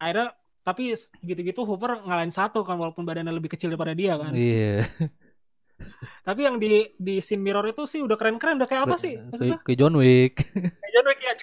[0.02, 0.94] Akhirnya tapi
[1.26, 4.34] gitu-gitu Hooper ngalahin satu kan walaupun badannya lebih kecil daripada dia kan.
[4.34, 4.86] Iya.
[6.28, 9.58] Tapi yang di di scene mirror itu sih udah keren-keren udah kayak apa sih maksudnya?
[9.58, 10.34] kayak kayak John Wick.
[10.54, 11.34] Kayak John Wick ya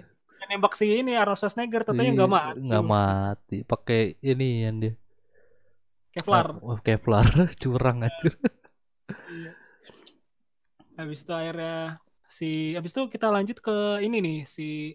[0.50, 3.56] iya nembak si ini Arnold Schwarzenegger tentunya Iya, nggak mati nggak mati.
[3.62, 4.92] Pakai ini yang dia.
[6.10, 6.58] Kevlar.
[6.58, 7.22] Oh, Kevlar.
[7.62, 8.30] Curang aja.
[9.30, 9.52] Iya.
[11.00, 11.96] habis itu akhirnya
[12.28, 14.92] si habis itu kita lanjut ke ini nih si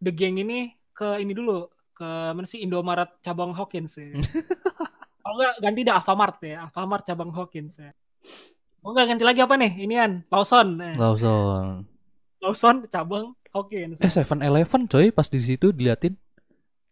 [0.00, 1.66] The Gang ini ke ini dulu.
[1.96, 2.62] Ke mana sih?
[2.62, 4.14] Indomaret cabang Hawkins ya.
[5.26, 6.70] oh enggak ganti dah Alfamart ya.
[6.70, 7.90] Alfamart cabang Hawkins ya.
[8.86, 9.82] Oh enggak ganti lagi apa nih?
[9.82, 10.78] Inian Lawson.
[10.78, 10.94] Eh.
[10.94, 11.84] Lawson.
[12.40, 16.12] Lawson cabang Hawkins eh Seven Eleven coy pas di situ diliatin.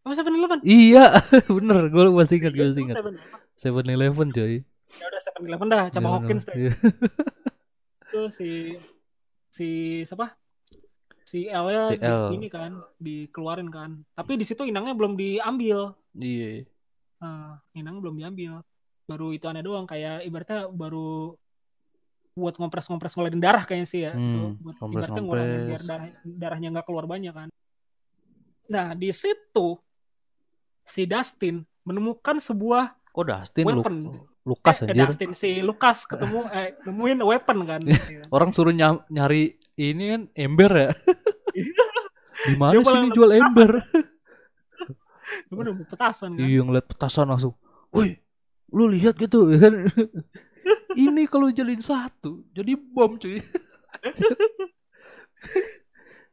[0.03, 0.65] Oh Seven Eleven?
[0.65, 1.21] Iya
[1.61, 2.97] bener gue masih ingat gue masih ingat.
[3.55, 4.65] Seven Eleven coy.
[4.95, 6.55] Ya udah Seven Eleven dah cabang Iya, Hawkins deh.
[6.57, 6.73] iya.
[8.09, 8.49] itu si
[9.51, 9.69] si
[10.03, 10.39] siapa?
[11.25, 12.31] Si L nya Si L.
[12.37, 14.05] ini kan dikeluarin kan.
[14.12, 15.97] Tapi di situ inangnya belum diambil.
[16.15, 16.69] Iya.
[17.19, 18.61] Nah, inang belum diambil.
[19.05, 21.35] Baru itu aneh doang kayak ibaratnya baru
[22.35, 26.68] buat ngompres-ngompres ngeluarin darah kayaknya sih ya Hmm, Tuh, buat ibaratnya ngurangin biar darah, darahnya
[26.74, 27.49] nggak keluar banyak kan.
[28.66, 29.78] Nah di situ
[30.82, 33.64] si Dustin menemukan sebuah kok Dustin?
[33.64, 33.97] Lu- weapon.
[34.45, 35.09] Lukas eh, anjir.
[35.09, 37.80] Dustin si Lukas ketemu eh nemuin weapon kan.
[37.87, 38.26] Iya.
[38.28, 39.43] orang suruh ny- nyari
[39.78, 40.91] ini kan ember ya.
[42.45, 43.47] Di mana Dia sih ini jual petasan.
[43.47, 43.70] ember?
[45.49, 46.43] Nemu petasan kan.
[46.43, 47.55] Iya ngeliat petasan langsung.
[47.95, 48.18] Woi
[48.74, 49.87] lu lihat gitu ya kan
[50.97, 53.42] ini kalau jalin satu jadi bom cuy.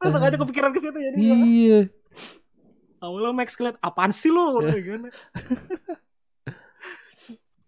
[0.01, 1.79] Langsung aja kepikiran ke situ jadi iya.
[3.01, 4.77] Awalnya Max ngeliat apaan sih lo ya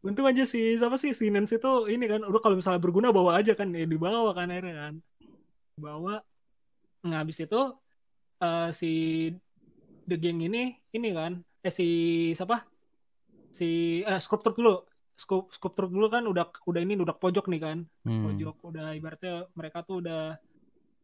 [0.03, 3.39] untung aja sih siapa sih si Nance itu ini kan udah kalau misalnya berguna bawa
[3.39, 4.93] aja kan ya dibawa kan akhirnya kan.
[5.79, 6.19] Bawa.
[7.07, 7.61] Nah habis itu
[8.43, 8.91] eh, si
[10.03, 11.87] The Gang ini ini kan eh si
[12.35, 12.67] siapa?
[13.55, 14.83] Si eh sculptor dulu
[15.13, 17.77] Sculp- sculptor dulu kan udah udah ini udah pojok nih kan.
[18.05, 18.23] Hmm.
[18.29, 20.37] pojok udah ibaratnya mereka tuh udah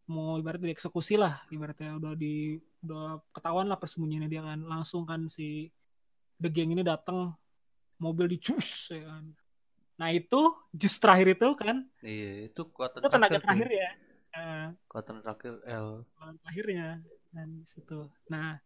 [0.10, 4.60] mau ibaratnya dieksekusi lah ibaratnya udah di udah ketahuan lah persembunyiannya dia kan.
[4.66, 5.70] Langsung kan si
[6.39, 7.36] The Gang ini datang
[7.99, 9.30] mobil dicus ya kan.
[9.99, 10.41] Nah itu
[10.72, 13.89] jus terakhir itu kan iya itu kuatan itu tenaga terakhir ya.
[14.30, 16.07] Nah, kuatan terakhir L.
[16.18, 17.03] Lawan terakhirnya
[17.36, 18.07] dan situ.
[18.32, 18.57] Nah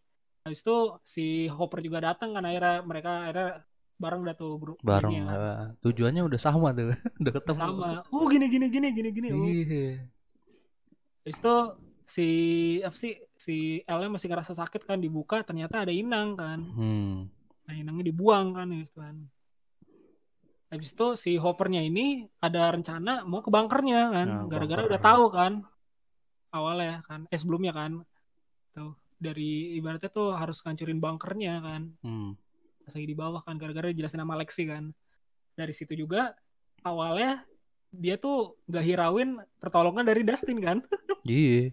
[0.46, 3.50] habis itu si Hopper juga datang kan akhirnya mereka akhirnya
[4.02, 6.92] bareng dah tuh bro bareng ya eh, tujuannya udah sama tuh
[7.22, 9.46] udah ketemu sama oh gini gini gini gini gini oh.
[9.48, 10.14] iya
[11.24, 11.56] Habis itu
[12.04, 12.28] si
[12.84, 16.60] apa sih si L masih ngerasa sakit kan dibuka ternyata ada inang kan.
[16.60, 17.16] hmm.
[17.64, 19.24] Nah, inangnya dibuang kan gitu kan.
[20.68, 24.28] Habis itu si Hoppernya ini ada rencana mau ke bunkernya kan.
[24.28, 25.64] Nah, Gara-gara udah tahu kan
[26.52, 28.04] awalnya kan eh sebelumnya kan.
[28.76, 31.82] Tuh dari ibaratnya tuh harus ngancurin bunkernya kan.
[32.04, 32.36] Hmm.
[32.84, 34.92] Pas lagi di bawah kan gara-gara dijelasin sama Lexi kan.
[35.56, 36.36] Dari situ juga
[36.84, 37.44] awalnya
[37.94, 40.78] dia tuh gak hirauin pertolongan dari Dustin kan.
[41.30, 41.72] iya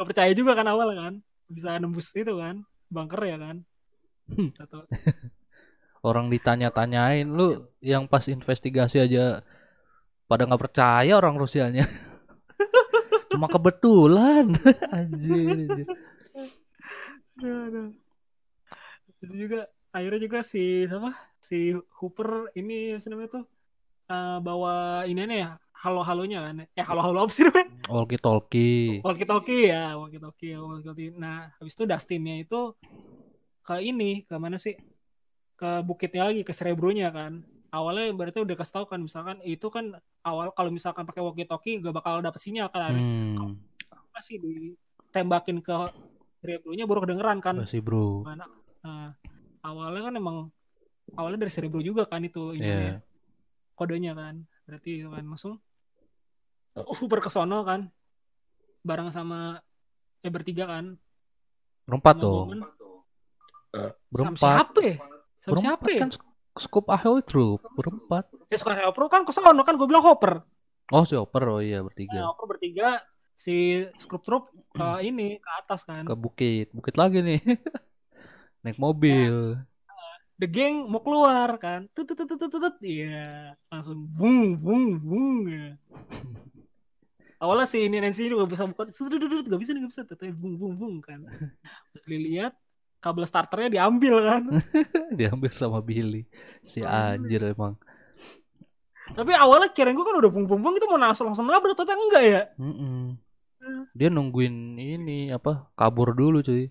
[0.00, 1.14] gak percaya juga kan awal kan
[1.44, 3.60] bisa nembus itu kan bunker ya kan
[4.30, 4.54] Hmm.
[4.54, 4.86] Satu.
[6.06, 9.42] orang ditanya-tanyain lu yang pas investigasi aja
[10.30, 11.82] pada nggak percaya orang Rusianya
[13.34, 14.54] cuma kebetulan
[14.94, 15.86] anjir, anjir.
[17.42, 17.88] Aduh, aduh.
[19.18, 21.12] Itu juga akhirnya juga si siapa?
[21.40, 23.44] Si Hooper ini sih namanya tuh?
[24.10, 26.66] Eh, bawa ini nih ya halo halonya kan.
[26.76, 27.68] Eh halo halo apa sih namanya?
[27.90, 32.76] Walkie talkie walkie talkie ya walkie talkie walkie talkie nah habis itu Dustinnya itu
[33.64, 34.76] ke ini ke mana sih?
[35.56, 37.42] Ke bukitnya lagi ke Cerebronya kan.
[37.70, 39.94] Awalnya berarti udah kasih tahu kan misalkan itu kan
[40.26, 42.94] awal kalau misalkan pakai walkie talkie gak bakal dapet sinyal kan.
[42.94, 43.56] Hmm.
[44.10, 45.72] masih ditembakin ke
[46.44, 47.56] Cerebronya baru kedengeran kan.
[47.62, 48.26] Masih bro?
[48.26, 48.44] Mana?
[48.84, 49.16] Nah,
[49.60, 50.36] awalnya kan emang
[51.16, 52.60] awalnya dari Cerebro juga kan itu Iya.
[52.60, 52.94] ininya,
[53.74, 54.34] kodenya kan.
[54.66, 55.54] Berarti itu kan langsung
[56.76, 57.90] Uber ke sono kan.
[58.80, 59.60] Bareng sama
[60.24, 60.96] eh bertiga kan.
[61.84, 62.48] Berempat tuh.
[62.48, 62.66] Sama
[64.10, 64.40] berempat.
[64.40, 64.96] siapa ya?
[65.40, 66.00] sama berempat siapa ya?
[66.02, 66.10] kan
[66.58, 67.60] scoop Ahoy Troop.
[67.74, 68.24] Berempat.
[68.50, 70.42] Ya sekarang Hopper kan ke sono kan gue bilang Hopper.
[70.90, 72.98] Oh si Oper oh iya nah, bertiga Hopper bertiga
[73.38, 74.44] si Scrub Troop
[74.74, 76.04] ke ini ke atas kan.
[76.04, 76.68] Ke bukit.
[76.74, 77.40] Bukit lagi nih
[78.64, 79.60] naik mobil.
[80.40, 81.84] The gang mau keluar kan.
[81.92, 83.52] Tut tut tut tut iya.
[83.68, 85.76] Langsung bung bung bung ya.
[87.40, 90.02] awalnya si ini Nancy juga bisa buka gak bisa nih gak bisa.
[90.08, 91.24] Tapi bung bung bung kan.
[91.92, 92.56] Terus dilihat
[93.00, 94.42] kabel starternya diambil kan.
[95.18, 96.28] Diambil sama Billy.
[96.68, 97.76] Si anjir emang.
[99.10, 102.42] Tapi awalnya kirain gue kan udah bung-bung itu mau langsung langsung nabrak ternyata enggak ya.
[102.60, 103.18] Mm-mm.
[103.96, 106.70] Dia nungguin ini apa kabur dulu cuy.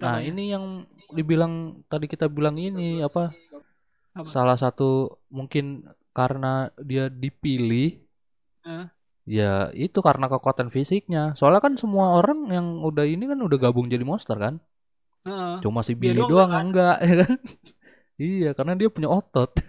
[0.00, 0.32] Nah ya.
[0.32, 3.34] ini yang dibilang tadi kita bilang ini apa?
[4.16, 4.28] Apa?
[4.28, 5.84] Salah satu mungkin
[6.16, 8.00] karena dia dipilih.
[8.64, 8.86] Eh.
[9.28, 11.36] Ya itu karena kekuatan fisiknya.
[11.36, 14.56] Soalnya kan semua orang yang udah ini kan udah gabung jadi monster kan.
[15.28, 15.60] Heeh.
[15.60, 17.32] Cuma si Billy doang doang nggak enggak ya kan?
[18.32, 19.50] iya karena dia punya otot.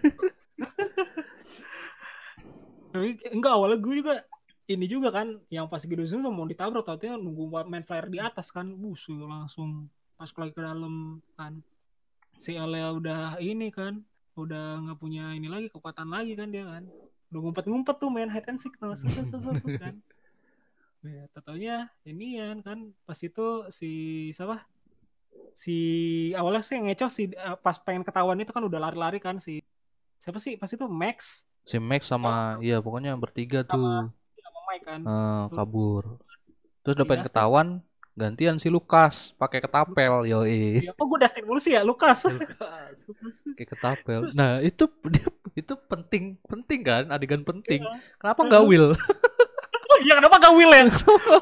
[3.34, 4.14] Enggak awalnya gue juga
[4.70, 8.70] ini juga kan yang pas zoom mau ditabrak tapi nunggu main flare di atas kan
[8.70, 11.60] bus langsung pas lagi ke dalam kan.
[12.38, 14.02] Si Alea udah ini kan
[14.34, 16.82] udah nggak punya ini lagi kekuatan lagi kan dia kan.
[17.30, 19.10] Udah ngumpet-ngumpet tuh main hide and seek set,
[19.82, 19.94] kan.
[21.04, 22.90] Ya totalnya ini kan.
[23.06, 23.90] Pas itu si
[24.34, 24.64] siapa?
[25.54, 25.76] Si
[26.34, 29.62] awalnya sih ngecoh si eh, pas pengen ketahuan itu kan udah lari-lari kan si
[30.18, 30.58] siapa sih?
[30.58, 31.46] Pas itu Max.
[31.64, 34.14] Si Max sama iya pokoknya bertiga sama tuh.
[34.42, 35.00] sama Mike kan.
[35.02, 35.48] Tuh.
[35.54, 36.04] kabur.
[36.84, 37.68] Terus udah Si pengen ketahuan
[38.14, 40.86] gantian si Lukas pakai ketapel yoi.
[40.86, 42.22] Ya, kok gue Dustin mulu sih ya, Lukas.
[43.58, 44.30] Kayak ketapel.
[44.38, 44.86] Nah, itu
[45.54, 47.82] itu penting penting kan adegan penting.
[47.82, 47.98] Iya.
[48.18, 48.94] Kenapa nggak Will?
[49.94, 50.82] Oh iya, kenapa gak Will ya?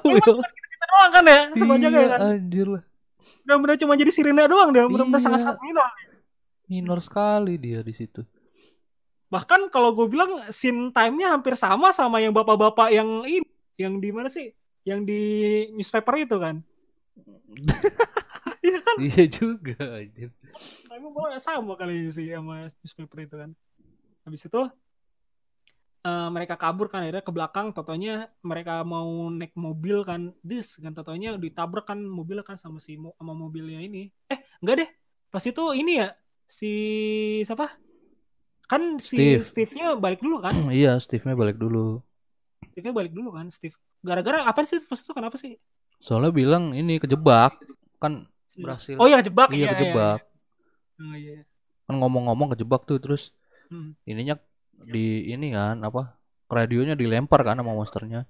[0.04, 0.36] Will.
[0.44, 2.18] Kita doang kan ya, sama aja Iya, kan.
[2.36, 2.82] anjir lah.
[3.48, 5.24] Benar-benar cuma jadi Sirena doang dia, benar-benar Iya.
[5.24, 5.88] sangat-sangat minor.
[6.68, 8.20] Minor sekali dia di situ.
[9.32, 13.48] Bahkan kalau gue bilang scene time-nya hampir sama sama yang bapak-bapak yang ini,
[13.80, 14.52] yang di mana sih?
[14.82, 15.22] Yang di
[15.74, 16.56] newspaper itu kan.
[18.62, 18.94] Iya kan?
[19.02, 19.74] Iya juga.
[20.86, 23.50] Time malah sama kali sih sama newspaper itu kan.
[24.22, 24.60] Habis itu
[26.02, 30.94] eh, mereka kabur kan akhirnya ke belakang totonya mereka mau naik mobil kan dis kan
[30.94, 34.90] totonya ditabrak kan mobilnya kan sama si mo- sama mobilnya ini eh enggak deh
[35.30, 36.14] pas itu ini ya
[36.46, 36.72] si
[37.42, 37.66] siapa
[38.70, 39.42] kan si Steve.
[39.42, 41.98] Steve-nya balik dulu kan iya, Steve-nya balik dulu.
[42.70, 45.56] Steve-nya balik dulu kan Steve gara-gara apa sih pas itu kenapa sih
[45.98, 47.54] Soalnya bilang ini kejebak.
[47.96, 48.98] Kan Si- berhasil.
[48.98, 50.18] oh iya kejebak iya iya, iya, kejebak.
[50.20, 51.00] iya.
[51.00, 51.38] Oh, iya.
[51.84, 53.30] Kan ngomong-ngomong kejebak tuh terus
[53.70, 53.94] Hmm.
[54.04, 54.36] ininya
[54.74, 56.18] di ini kan apa?
[56.46, 58.26] Radionya dilempar kan sama monsternya.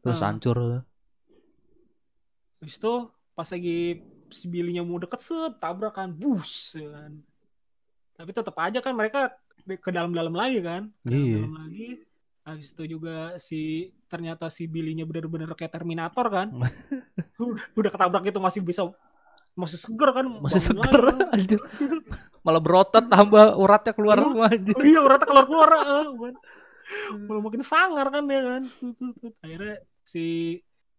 [0.00, 0.30] Terus Ah.
[0.30, 0.86] hancur.
[2.58, 2.94] Habis itu
[3.32, 3.78] pas lagi
[4.30, 7.18] si Billy-nya mau deket set tabrak kan bus kan.
[8.14, 9.34] Tapi tetap aja kan mereka
[9.68, 10.90] ke dalam-dalam lagi kan.
[11.00, 11.42] Ke Iya.
[11.44, 11.88] dalam-dalam lagi.
[12.48, 13.60] Habis itu juga si
[14.08, 16.48] ternyata si Billy-nya bener-bener kayak Terminator kan.
[17.36, 18.88] udah, udah ketabrak itu masih bisa
[19.52, 20.24] masih seger kan.
[20.40, 21.68] Masih seger lagi, kan.
[22.40, 24.24] Malah berotot tambah uratnya keluar Iya.
[24.24, 24.74] semua anjir.
[24.74, 25.68] Oh iya uratnya keluar-keluar.
[25.76, 26.34] eh, kan.
[27.20, 28.62] Malah makin sangar kan dia kan.
[29.44, 30.24] Akhirnya si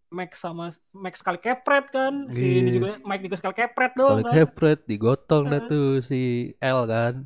[0.09, 2.29] Max sama Max sekali kepret kan.
[2.29, 2.73] Si ini Iya.
[2.77, 4.33] juga Mike juga sekali kepret dong kan.
[4.37, 5.71] kepret digotong dah Heeh.
[5.71, 6.21] tuh si
[6.61, 7.25] L kan.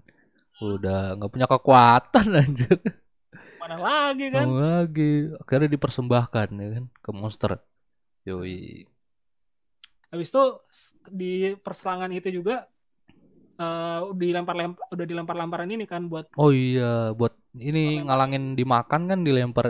[0.64, 2.80] Udah nggak punya kekuatan anjir.
[3.64, 4.44] Mana lagi kan.
[4.44, 7.52] Mau lagi akhirnya dipersembahkan ya kan ke monster.
[8.28, 8.84] Yoi.
[10.12, 10.44] Habis itu
[11.08, 12.68] di perserangan itu juga
[13.54, 18.06] eh dilempar lempar udah dilempar lemparan ini kan buat Oh iya, buat ini Lempar.
[18.10, 19.66] ngalangin dimakan kan dilempar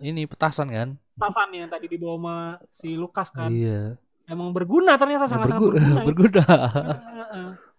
[0.00, 0.90] ini petasan kan?
[1.12, 2.36] tasan yang tadi dibawa sama
[2.72, 3.52] si Lukas kan.
[3.52, 4.00] Iya.
[4.26, 5.94] Emang berguna ternyata Ya, sangat-sangat bergu- berguna.
[5.94, 6.04] ya.
[6.08, 6.46] berguna.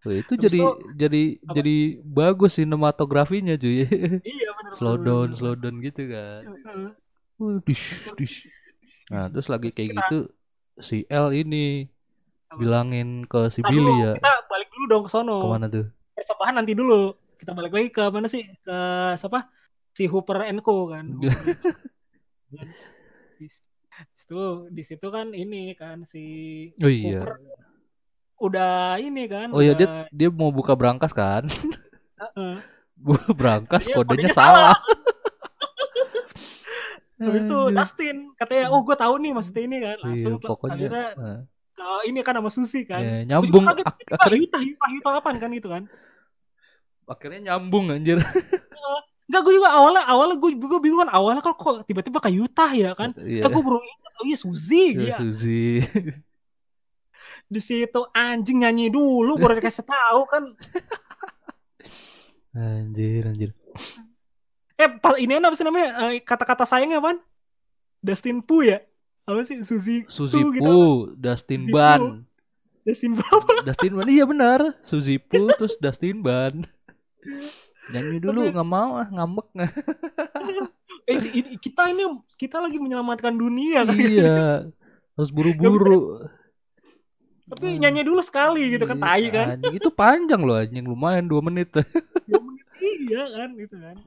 [0.03, 1.53] Wah, itu Habis jadi itu- jadi apa?
[1.55, 3.87] jadi bagus sinematografinya cuy.
[4.35, 4.71] Iya benar.
[4.75, 6.41] slow down, slow down gitu kan.
[7.39, 8.43] Wah, dish, dish.
[9.07, 10.17] Nah, terus lagi kayak gitu
[10.79, 11.87] si L ini
[12.51, 12.59] Apa?
[12.59, 14.13] bilangin ke si Nah, Billy dulu, ya.
[14.19, 15.37] Kita balik dulu dong ke sono.
[15.39, 15.85] Ke mana tuh?
[16.13, 17.15] Persembahan nanti dulu.
[17.39, 18.43] Kita balik lagi ke mana sih?
[18.59, 18.77] Ke
[19.15, 19.47] siapa?
[19.93, 21.05] Si Hooper and Co kan.
[24.17, 24.39] Situ
[24.73, 26.23] di situ kan ini kan si
[26.81, 27.21] Oh iya.
[27.21, 27.33] Hooper
[28.43, 29.47] udah ini kan.
[29.49, 31.47] Oh iya dia udah- dia mau buka brankas kan?
[32.19, 32.55] Heeh.
[33.03, 34.75] Buka brankas Iya, kodenya kodenya salah.
[37.19, 37.59] Habis itu.
[37.71, 39.97] Dustin katanya, oh gue tahu nih maksudnya ini kan.
[39.97, 41.39] Iya, Langsung pokoknya akhirnya nah,
[41.79, 42.99] uh, ini kan sama Susi kan.
[42.99, 45.83] Gua nyambung kaget, ak- akhirnya Yuta, Yuta, Yuta kapan kan gitu kan.
[47.03, 48.19] akhirnya nyambung anjir.
[49.27, 52.67] Enggak, gue juga awalnya awalnya gue gue bingung kan awalnya kok kok tiba-tiba kayak Yuta
[52.71, 53.11] ya kan.
[53.15, 53.43] Iya.
[53.43, 55.15] Kan gue baru ingat, oh iya Suzy Ya, ya.
[55.19, 55.79] Suzy.
[57.49, 60.43] Di situ anjing nyanyi dulu baru dikasih tahu kan.
[62.53, 63.49] Anjir, anjir.
[64.77, 66.13] Eh, pal ini apa sih namanya?
[66.13, 67.17] Eh, kata-kata sayangnya apaan?
[67.97, 68.77] Dustin Pu ya?
[69.25, 70.05] Apa sih Suzy?
[70.05, 70.73] Suzy Pu gitu.
[71.17, 72.01] Dustin Suzy Ban.
[72.85, 73.53] Dustin apa?
[73.65, 74.59] Dustin Ban iya benar.
[74.85, 76.67] Suzy Pu terus Dustin Ban.
[77.89, 79.73] Nyanyi dulu nggak mau ah ngambek nggak.
[81.03, 81.19] Eh,
[81.59, 82.07] kita ini
[82.39, 83.91] kita lagi menyelamatkan dunia kan.
[83.99, 84.71] iya.
[85.19, 86.23] Harus buru-buru.
[87.53, 89.57] Tapi nyanyi dulu sekali gitu kan, tai kan.
[89.57, 91.69] Anjing, itu panjang loh anjing lumayan 2 menit.
[92.29, 93.97] Dua menit iya kan gitu kan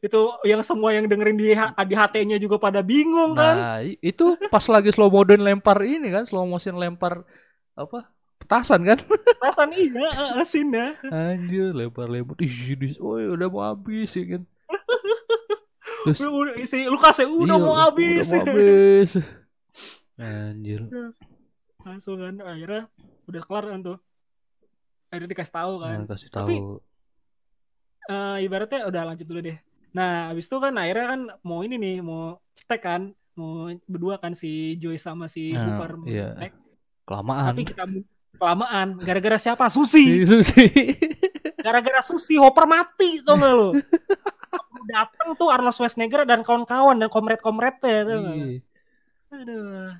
[0.00, 4.64] itu yang semua yang dengerin di di HT-nya juga pada bingung kan Nah, itu pas
[4.72, 7.28] lagi slow motion lempar ini kan, slow motion lempar
[7.76, 8.08] apa?
[8.40, 8.98] Petasan kan?
[9.42, 12.40] perasaan iya eh, eh, scene ya Anjir, lempar-lempar.
[12.40, 14.42] Ih, woi udah mau habis ya kan.
[16.02, 19.10] Terus Udah, si Lukas ya udah iya, mau habis Udah mau habis.
[20.18, 20.80] Anjir.
[21.82, 22.86] Langsung kan akhirnya
[23.24, 23.98] udah kelar kan tuh
[25.08, 26.74] akhirnya dikasih tahu kan Nah, kasih Tapi- tahu.
[28.02, 29.58] Eh, ibaratnya udah lanjut dulu deh
[29.92, 33.02] nah habis itu kan akhirnya kan mau ini nih mau stek kan
[33.32, 36.32] mau berdua kan si Joy sama si Nah, iya.
[36.34, 36.52] stek.
[37.02, 37.52] Kelamaan.
[37.52, 37.84] tapi kita
[38.34, 40.64] kelamaan gara-gara siapa Susi Si Susi.
[41.58, 43.68] gara-gara Susi Hopper mati tau gak lo
[44.84, 48.20] datang tuh Arnold Schwarzenegger dan kawan-kawan dan komret-komretnya tuh.
[49.30, 49.94] Aduh.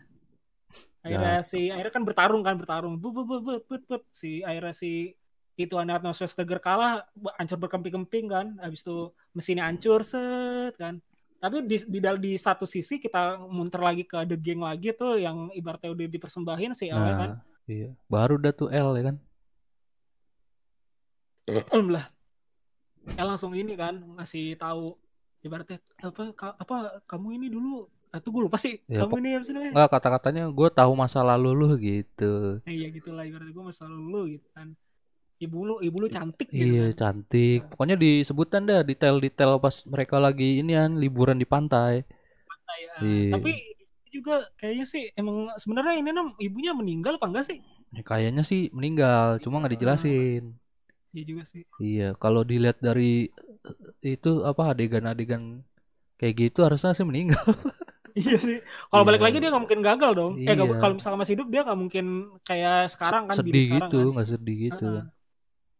[1.02, 2.94] Akhirnya si akhirnya kan bertarung kan bertarung.
[2.94, 3.96] Bu bu bu bu bu, bu.
[4.14, 5.18] Si akhirnya si
[5.58, 7.04] itu Arnold Schwarzenegger kalah
[7.36, 8.46] hancur berkemping-kemping kan.
[8.62, 11.02] Habis itu mesinnya hancur set kan.
[11.42, 15.50] Tapi di, di di satu sisi kita muter lagi ke The Gang lagi tuh yang
[15.50, 17.30] ibaratnya udah dipersembahin si L kan.
[17.34, 17.90] Nah, iya.
[18.06, 19.16] Baru dah tuh L ya kan.
[21.50, 22.06] Alhamdulillah.
[23.18, 24.94] L langsung ini kan ngasih tahu
[25.42, 29.44] ibaratnya apa ka- apa kamu ini dulu atau gue lupa sih Ya, kamu ini apa
[29.48, 29.72] sih namanya?
[29.72, 32.60] Enggak kata-katanya gue tahu masa lalu lu gitu.
[32.60, 34.68] Nah, iya gitulah ibaratnya gue masa lalu gitu kan.
[35.42, 36.94] Ibu lu, ibu lu cantik gitu Iya, kan.
[37.00, 37.60] cantik.
[37.74, 42.04] Pokoknya disebutan dah detail-detail pas mereka lagi ini kan liburan di pantai.
[42.06, 42.92] Nah, ya.
[43.02, 43.32] Iya.
[43.40, 43.52] Tapi
[44.12, 47.58] juga kayaknya sih emang sebenarnya ini nam ibunya meninggal apa enggak sih?
[47.96, 50.52] Ya, kayaknya sih meninggal, cuma nggak dijelasin.
[51.16, 51.62] Iya juga sih.
[51.80, 53.32] Iya, kalau dilihat dari
[54.04, 55.64] eh, itu apa adegan-adegan
[56.20, 57.42] kayak gitu harusnya sih meninggal.
[58.14, 58.58] iya sih.
[58.86, 59.26] Kalau balik Iya.
[59.26, 60.32] lagi dia nggak mungkin gagal dong.
[60.36, 60.64] Eh Iya.
[60.76, 62.06] kalau misalnya masih hidup dia nggak mungkin
[62.42, 64.12] kayak sekarang kan sedih sekarang gitu, kan.
[64.12, 64.88] nggak sedih gitu.
[64.88, 65.04] Heeh.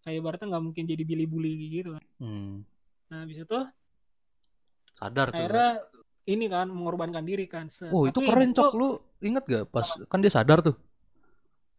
[0.02, 2.04] Kayak ibaratnya nggak mungkin jadi Billy bully gitu kan.
[2.18, 2.52] Hmm,
[3.06, 3.58] Nah, habis itu
[4.94, 5.36] sadar tuh.
[5.36, 5.68] akhirnya
[6.24, 7.66] ini kan mengorbankan diri kan.
[7.68, 7.90] Set.
[7.90, 8.72] Oh, itu Tapi keren itu- cok.
[8.72, 8.88] Lu
[9.20, 10.76] inget gak pas kan dia sadar tuh.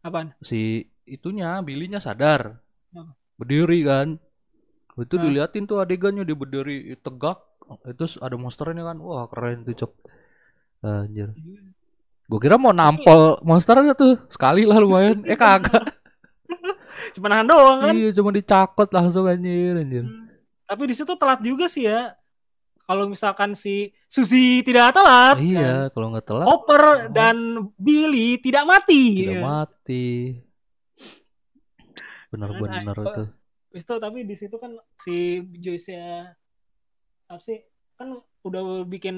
[0.02, 0.36] Apaan?
[0.40, 2.60] Si itunya, Billy-nya sadar.
[2.92, 3.16] Apa?
[3.36, 4.20] Berdiri kan.
[4.94, 5.24] Itu Hah?
[5.24, 7.40] diliatin tuh adegannya dia berdiri tegak.
[7.84, 9.00] Itu ada monsternya kan.
[9.00, 9.92] Wah, keren tuh cok.
[10.84, 11.32] Anjir.
[12.28, 15.24] Gue kira mau nampol monsternya tuh sekali lah lumayan.
[15.24, 15.80] Eh kagak.
[17.16, 17.94] Cuma nahan doang kan.
[17.94, 20.08] iya, cuma dicakot langsung anjir, anjir.
[20.66, 22.16] Tapi di situ telat juga sih ya.
[22.84, 25.44] Kalau misalkan si Susi tidak telat, kan?
[25.44, 27.36] Iya, kalau nggak telat Hopper dan
[27.76, 29.24] Billy tidak mati.
[29.30, 29.44] tidak Ya.
[29.44, 30.06] mati.
[32.32, 33.28] Kan, Bener-bener ah, tuh.
[33.70, 35.16] Habis itu tapi di situ kan si
[35.60, 36.34] Joyce ya
[37.26, 37.62] apa sih
[37.96, 39.16] kan udah bikin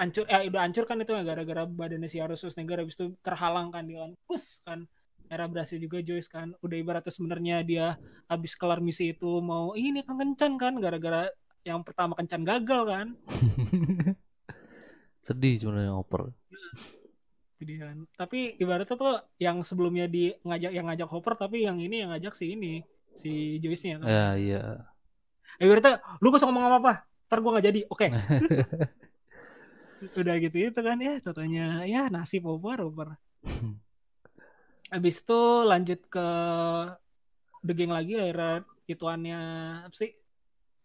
[0.00, 3.68] hancur eh udah hancur kan itu ya, gara-gara badannya si Arus Schwarzenegger habis itu terhalang
[3.68, 3.94] kan di
[4.24, 4.88] pus kan.
[5.28, 6.52] Era berhasil juga Joyce kan.
[6.60, 7.86] Udah ibaratnya sebenarnya dia
[8.28, 11.28] habis kelar misi itu mau ini kan kencan kan gara-gara
[11.64, 13.06] yang pertama kencan gagal kan.
[15.26, 16.32] Sedih sebenarnya oper.
[17.60, 17.96] jadi kan.
[18.16, 22.36] Tapi ibaratnya tuh yang sebelumnya di ngajak yang ngajak Hopper tapi yang ini yang ngajak
[22.36, 22.84] si ini
[23.16, 24.08] si Joyce-nya kan.
[24.08, 24.64] Ya, iya.
[25.56, 28.06] Ibaratnya lu gak usah ngomong apa-apa ntar gua nggak jadi oke
[30.20, 33.08] udah gitu itu kan ya tentunya ya nasib over over
[34.88, 36.26] habis itu lanjut ke
[37.64, 39.40] The Gang lagi akhirnya ituannya
[39.88, 40.12] apa sih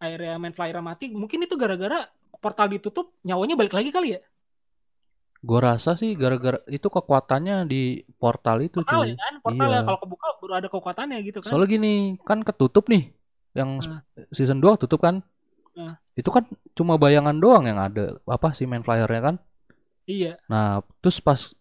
[0.00, 2.08] akhirnya main flyer mati mungkin itu gara-gara
[2.40, 4.20] portal ditutup nyawanya balik lagi kali ya
[5.40, 9.08] Gue rasa sih gara-gara itu kekuatannya di portal itu portal cuy.
[9.08, 9.72] ya kan portal Iya.
[9.72, 13.08] ya kalau kebuka baru ada kekuatannya gitu kan Soalnya gini, kan ketutup nih.
[13.56, 14.04] Yang Ah.
[14.36, 15.24] season 2 tutup kan.
[15.80, 15.94] Ah.
[16.12, 16.44] Itu kan
[16.76, 18.20] cuma bayangan doang yang ada.
[18.28, 19.36] Apa sih main flyernya kan?
[20.04, 21.54] iya Nah, terus pas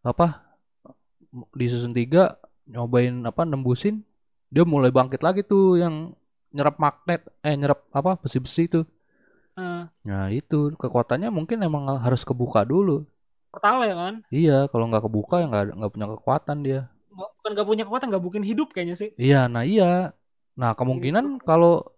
[0.00, 0.40] apa
[1.52, 4.00] di season 3 nyobain apa nembusin,
[4.48, 6.14] dia mulai bangkit lagi tuh yang
[6.54, 8.84] nyerap magnet eh nyerap apa besi-besi tuh.
[9.58, 13.04] Eh, Nah, itu kekuatannya mungkin emang harus kebuka dulu.
[13.50, 16.80] portal ya kan Iya, kalau nggak kebuka ya nggak nggak punya kekuatan dia.
[17.08, 20.12] Nggak- bukan gak punya kekuatan gak mungkin hidup kayaknya sih Iya, nah iya.
[20.60, 21.95] Nah, kemungkinan kalau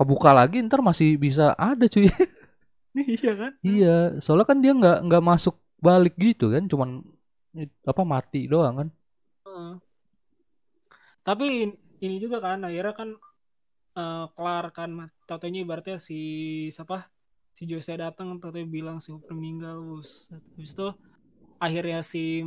[0.00, 2.08] kebuka lagi ntar masih bisa ada cuy.
[2.96, 5.54] iya kan iya, soalnya kan dia nggak nggak masuk
[5.86, 6.88] balik gitu kan, cuman
[7.84, 8.88] apa mati doang kan.
[9.46, 9.72] Heeh.
[11.26, 13.08] Tapi in- ini juga kan akhirnya kan
[14.00, 14.90] eh, kelar kan
[15.28, 16.18] tatanya ibaratnya si
[16.74, 17.06] siapa
[17.56, 20.00] si Jose datang tatanya bilang si Hooper meninggal
[20.56, 20.88] habis itu
[21.60, 22.40] akhirnya si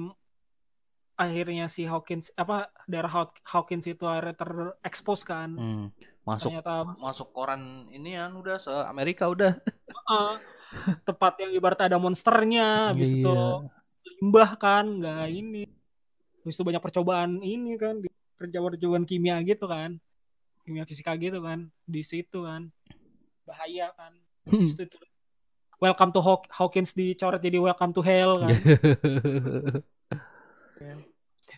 [1.13, 5.93] akhirnya si Hawkins apa daerah Haw- Hawkins itu akhirnya terekspos kan Hmm,
[6.23, 9.59] masuk ternyata masuk koran ini kan udah se Amerika udah.
[9.59, 10.33] eh,
[11.03, 13.67] tempat yang ibaratnya ada monsternya habis itu Iya.
[14.19, 15.63] limbah kan nggak ini
[16.41, 19.99] habis itu banyak percobaan ini kan di- percobaan-percobaan kimia gitu kan
[20.63, 22.71] kimia fisika gitu kan di situ kan
[23.43, 24.15] bahaya kan.
[24.47, 24.63] Hmm.
[24.63, 24.97] Habis itu
[25.77, 28.55] Welcome to Haw- Hawkins dicoret jadi Welcome to Hell kan.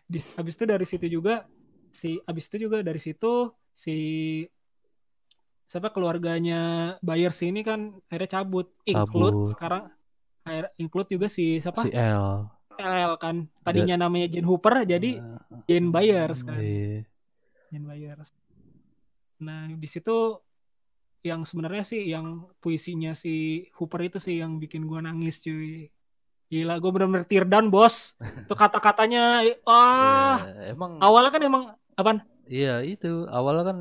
[0.05, 1.45] Di, habis itu dari situ juga
[1.89, 3.95] si habis itu juga dari situ si
[5.65, 8.69] siapa keluarganya Byers ini kan akhirnya cabut.
[8.85, 9.51] Include Cabut.
[9.57, 9.83] sekarang
[10.77, 11.85] include juga si siapa?
[11.85, 12.49] Si L.
[12.77, 13.49] LL kan.
[13.65, 15.17] Tadinya namanya Jane Hooper jadi
[15.65, 16.61] Jane Byers kan.
[16.61, 17.03] Iya.
[17.73, 18.29] Jane Byers.
[19.41, 20.39] Nah di situ
[21.25, 25.89] yang sebenarnya sih yang puisinya si Hooper itu sih yang bikin gua nangis cuy.
[26.45, 28.13] Gila gue bener-bener tear down bos.
[28.21, 31.63] Itu kata-katanya wah emang awalnya kan emang
[31.97, 32.21] apaan?
[32.45, 33.25] Iya itu.
[33.25, 33.77] Awalnya kan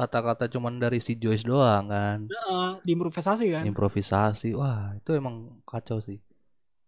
[0.00, 2.18] kata-kata cuman dari si Joyce doang kan?
[2.24, 3.62] Eh, diimprovisasi kan?
[3.68, 4.56] Improvisasi.
[4.56, 6.16] Wah itu emang kacau sih.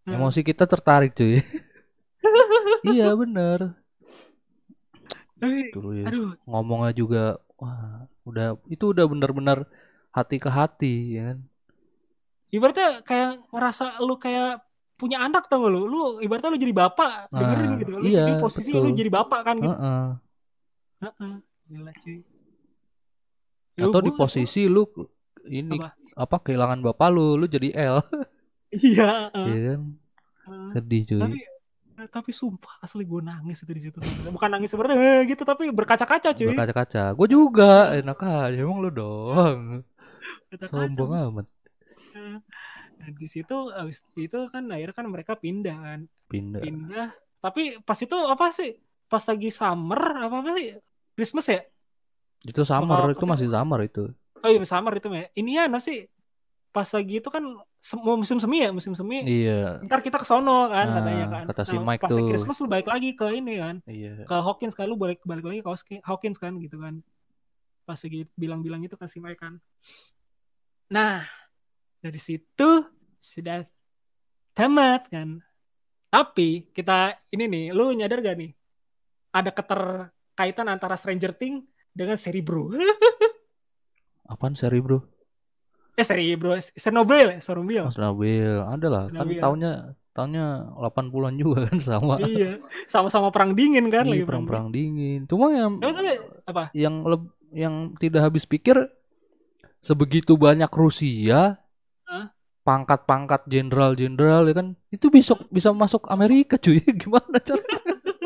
[0.02, 0.18] Hmm.
[0.18, 1.38] emosi kita tertarik cuy.
[2.82, 3.78] Iya bener.
[5.38, 6.34] Tapi, dulu ya aduh.
[6.50, 9.70] ngomongnya juga wah udah itu udah bener-bener
[10.10, 11.38] hati ke hati ya kan?
[12.50, 14.66] Ibaratnya kayak ngerasa lu kayak
[14.98, 15.86] punya anak tau gak lu?
[15.86, 17.90] Lu ibaratnya lu jadi bapak dengerin Nah, gitu.
[18.02, 18.82] Lu iya, jadi posisi betul.
[18.82, 19.70] lu jadi bapak kan gitu.
[19.78, 20.06] Heeh.
[21.06, 21.34] Heeh.
[21.70, 22.18] gila cuy
[23.76, 24.84] atau di gua- posisi lu
[25.48, 25.96] ini Apa?
[26.12, 27.98] apa kehilangan bapak lu lu jadi L.
[28.72, 29.80] Iya ya kan?
[30.72, 31.20] Sedih cuy.
[31.20, 31.38] Tapi
[32.10, 34.32] tapi sumpah asli gue nangis itu di situ sebenarnya.
[34.34, 36.50] bukan nangis sebenarnya eh, gitu tapi berkaca-kaca cuy.
[36.56, 37.12] Berkaca-kaca.
[37.14, 39.86] Gue juga enak aja emang lu doang.
[40.66, 41.46] Sombong amat.
[42.12, 46.00] Nah, di situ abis itu kan akhirnya kan mereka pindah kan.
[46.30, 46.60] Pindah.
[46.62, 47.08] Pindah.
[47.42, 48.78] Tapi pas itu apa sih?
[49.06, 50.78] Pas lagi summer apa apa sih?
[51.12, 51.60] Christmas ya
[52.42, 54.10] itu summer itu masih summer itu.
[54.42, 56.06] Oh iya summer itu ya ini ya sih?
[56.72, 57.44] Pas lagi itu kan
[58.00, 59.20] mau musim semi ya musim semi.
[59.22, 59.84] Iya.
[59.84, 61.44] Ntar kita ke sono kan Nah, katanya kan.
[61.52, 62.26] kata si Nah, Mike pas tuh.
[62.26, 63.76] Christmas lu balik lagi ke ini kan.
[63.84, 64.24] Iya.
[64.24, 67.04] Ke Hawkins kan lu balik balik lagi ke Hawkins- Hawkins kan gitu kan.
[67.84, 69.60] Pas lagi bilang-bilang itu kan si Mike kan.
[70.88, 71.28] Nah
[72.00, 72.70] dari situ
[73.20, 73.62] sudah
[74.52, 75.38] tamat kan.
[76.08, 78.52] Tapi kita ini nih lu nyadar gak nih?
[79.32, 82.72] Ada keterkaitan antara Stranger Things dengan seri bro.
[84.26, 85.00] Apaan seri bro?
[85.92, 87.84] Eh seri bro Chernobyl Chernobyl.
[87.84, 89.72] Mas Nabil ada lah kan tahunnya
[90.12, 92.16] tahunnya 80-an juga kan sama.
[92.20, 95.20] Iya sama-sama perang dingin kan Iya, lagi perang, perang-perang dingin.
[95.28, 95.76] cuma yang.
[95.80, 96.16] Tapi,
[96.48, 96.64] apa?
[96.72, 98.80] yang leb- yang tidak habis pikir
[99.84, 101.60] sebegitu banyak Rusia
[102.62, 106.78] pangkat-pangkat jenderal-jenderal ya kan itu besok bisa masuk Amerika cuy.
[107.02, 107.58] Gimana cara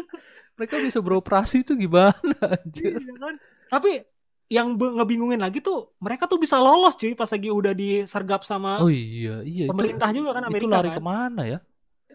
[0.56, 2.96] mereka bisa beroperasi itu gimana anjir?
[2.96, 3.34] Iya kan?
[3.66, 4.04] Tapi
[4.46, 8.86] yang ngebingungin lagi tuh mereka tuh bisa lolos cuy pas lagi udah disergap sama oh
[8.86, 10.98] iya iya itu pemerintah juga kan itu Amerika lari kan.
[10.98, 11.58] ke mana ya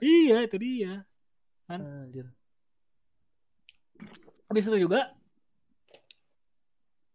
[0.02, 1.06] Iya itu dia.
[1.70, 2.26] Anjir.
[4.50, 5.14] Habis itu juga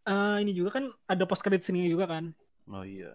[0.07, 2.31] eh ini juga kan ada post credit scene juga kan.
[2.71, 3.11] oh iya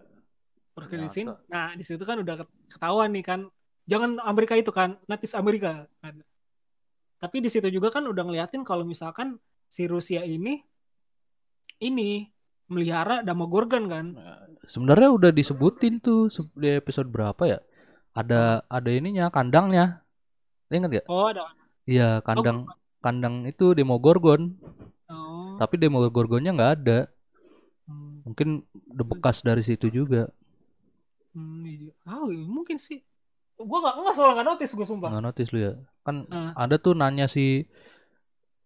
[0.76, 1.32] Post credit scene.
[1.32, 1.48] Ternyata.
[1.48, 3.40] Nah, di situ kan udah ket- ketahuan nih kan.
[3.88, 6.20] Jangan Amerika itu kan, Natis Amerika kan.
[7.16, 9.40] Tapi di situ juga kan udah ngeliatin kalau misalkan
[9.72, 10.60] si Rusia ini
[11.82, 12.30] ini
[12.66, 14.06] melihara Damogorgon kan.
[14.64, 17.58] sebenarnya udah disebutin tuh di episode berapa ya
[18.12, 20.06] ada ada ininya kandangnya
[20.70, 21.50] ingat gak Oh, ada.
[21.84, 24.54] iya kandang kandang itu Demogorgon
[25.10, 25.58] Oh.
[25.58, 26.98] tapi Demogorgonnya nggak ada
[27.82, 28.22] Hmm.
[28.22, 30.30] mungkin udah bekas dari situ juga
[31.32, 31.90] Hmm, iya,
[32.44, 33.00] mungkin sih.
[33.56, 35.08] Gua nggak nggak soalnya nggak notice gue sumpah.
[35.10, 35.72] nggak notice lu ya
[36.02, 36.52] kan Ah.
[36.54, 37.64] ada tuh nanya si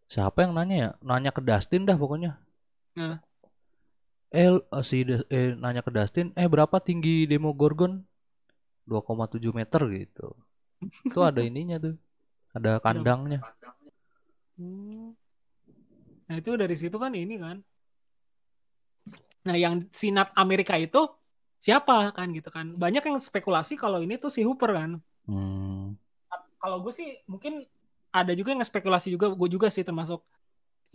[0.06, 2.38] siapa yang nanya ya nanya ke Dustin dah pokoknya
[4.40, 4.98] Eh l- si
[5.36, 7.92] eh nanya ke Dustin eh berapa tinggi Demogorgon
[8.90, 10.26] 2,7 meter gitu
[11.12, 11.94] tuh ada ininya tuh
[12.56, 13.40] ada kandangnya
[14.58, 15.12] Hmm.
[16.28, 17.56] Nah itu dari situ kan ini kan.
[19.46, 20.98] Nah yang sinat Amerika itu
[21.64, 22.66] siapa kan gitu kan?
[22.82, 24.90] Banyak yang spekulasi kalau ini tuh si Hooper kan.
[25.26, 25.96] hmm.
[26.60, 27.64] Kalau gue sih mungkin
[28.10, 30.20] ada juga yang spekulasi juga, gue juga sih termasuk.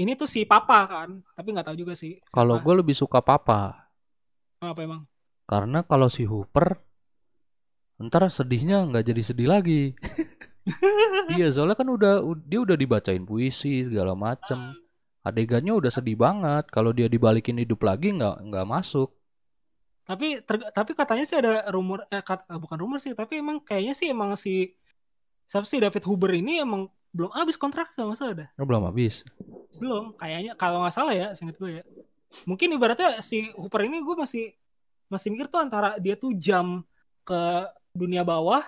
[0.01, 2.17] Ini tuh si Papa kan, tapi nggak tahu juga sih.
[2.33, 3.85] kalau gue lebih suka Papa
[4.61, 5.01] apa emang?
[5.45, 6.81] Karena kalau si Hooper
[8.01, 9.93] ntar sedihnya nggak jadi sedih lagi.
[11.37, 14.73] iya, soalnya kan udah dia udah dibacain puisi segala macem.
[15.21, 16.65] Adegannya udah sedih banget.
[16.73, 19.13] Kalau dia dibalikin hidup lagi nggak nggak masuk.
[20.01, 23.61] Tapi ter- tapi katanya sih ada rumor, eh, kat- eh, bukan rumor sih, tapi emang
[23.61, 24.73] kayaknya sih emang si
[25.45, 28.49] siapa sih David Huber ini emang belum habis kontrak nggak masalah dah.
[28.55, 29.23] Oh, belum habis.
[29.75, 31.83] Belum, kayaknya kalau nggak salah ya, seingat gue ya.
[32.47, 34.55] Mungkin ibaratnya si Hooper ini gue masih
[35.11, 36.87] masih mikir tuh antara dia tuh jam
[37.21, 38.63] ke dunia bawah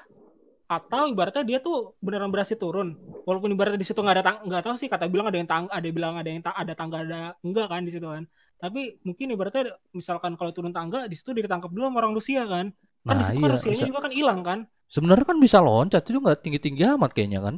[0.68, 3.00] atau ibaratnya dia tuh beneran berhasil turun.
[3.24, 5.66] Walaupun ibaratnya di situ nggak ada tang nggak tahu sih kata bilang ada yang tang
[5.72, 8.28] ada yang bilang ada yang ta- ada tangga ada enggak kan di situ kan.
[8.60, 12.76] Tapi mungkin ibaratnya misalkan kalau turun tangga di situ ditangkap dulu sama orang Rusia kan.
[13.04, 13.56] Kan di Nah, situ kan iya.
[13.56, 14.60] Rusianya Se- juga kan hilang kan.
[14.91, 17.56] Sebenarnya kan bisa loncat itu nggak tinggi-tinggi amat kayaknya kan.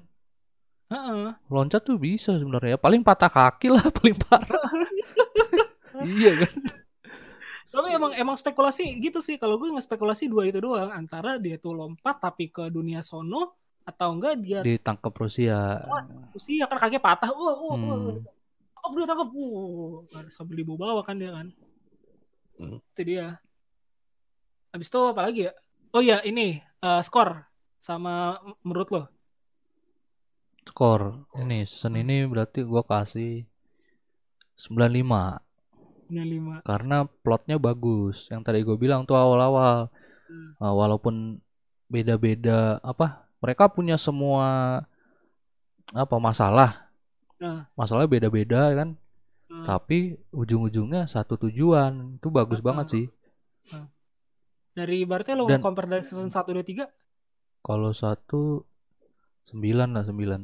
[0.85, 1.33] Heeh.
[1.49, 2.77] Loncat tuh bisa sebenarnya.
[2.77, 4.69] Paling patah kaki lah paling parah.
[6.05, 6.53] iya kan.
[7.75, 9.35] Tapi emang emang spekulasi gitu sih.
[9.41, 10.93] Kalau gue ngespekulasi dua itu doang.
[10.93, 15.83] Antara dia tuh lompat tapi ke dunia sono atau enggak dia Ditangkap Rusia.
[16.31, 17.29] Rusia kan kakinya patah.
[17.33, 17.75] Wah, wah.
[17.75, 18.21] Hmm.
[18.77, 19.29] Tangkap dia tangkap.
[19.33, 21.49] Wah, sambil dibawa kan dia kan.
[22.61, 23.41] Itu dia.
[24.71, 25.53] Habis itu apa lagi ya?
[25.95, 27.43] Oh iya ini eh, skor
[27.81, 29.14] sama menurut lo.
[30.65, 33.45] Skor ini season ini berarti gua kasih
[34.57, 35.39] 95
[36.09, 36.61] 95.
[36.61, 38.29] karena plotnya bagus.
[38.29, 39.89] Yang tadi gue bilang tuh awal-awal.
[40.25, 40.57] Hmm.
[40.57, 41.37] Uh, walaupun
[41.85, 44.81] beda-beda apa mereka punya semua
[45.87, 46.89] apa masalah
[47.37, 47.69] Nah.
[47.73, 48.97] masalahnya beda-beda kan
[49.45, 49.65] Hmm.
[49.69, 52.67] tapi ujung-ujungnya satu tujuan itu bagus Hmm.
[52.73, 53.05] banget sih
[54.73, 56.89] Dari ibaratnya lo Dan- compare dari season 1 2 3
[57.61, 58.65] kalau satu
[59.45, 60.41] sembilan lah sembilan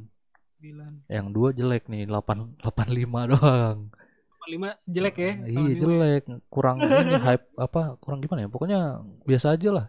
[0.62, 1.10] 9.
[1.10, 3.80] yang dua jelek nih delapan delapan lima doang
[4.42, 5.32] 5 jelek ya.
[5.48, 5.80] iya ini.
[5.80, 8.80] jelek kurang ini hype apa kurang gimana ya pokoknya
[9.24, 9.88] biasa aja lah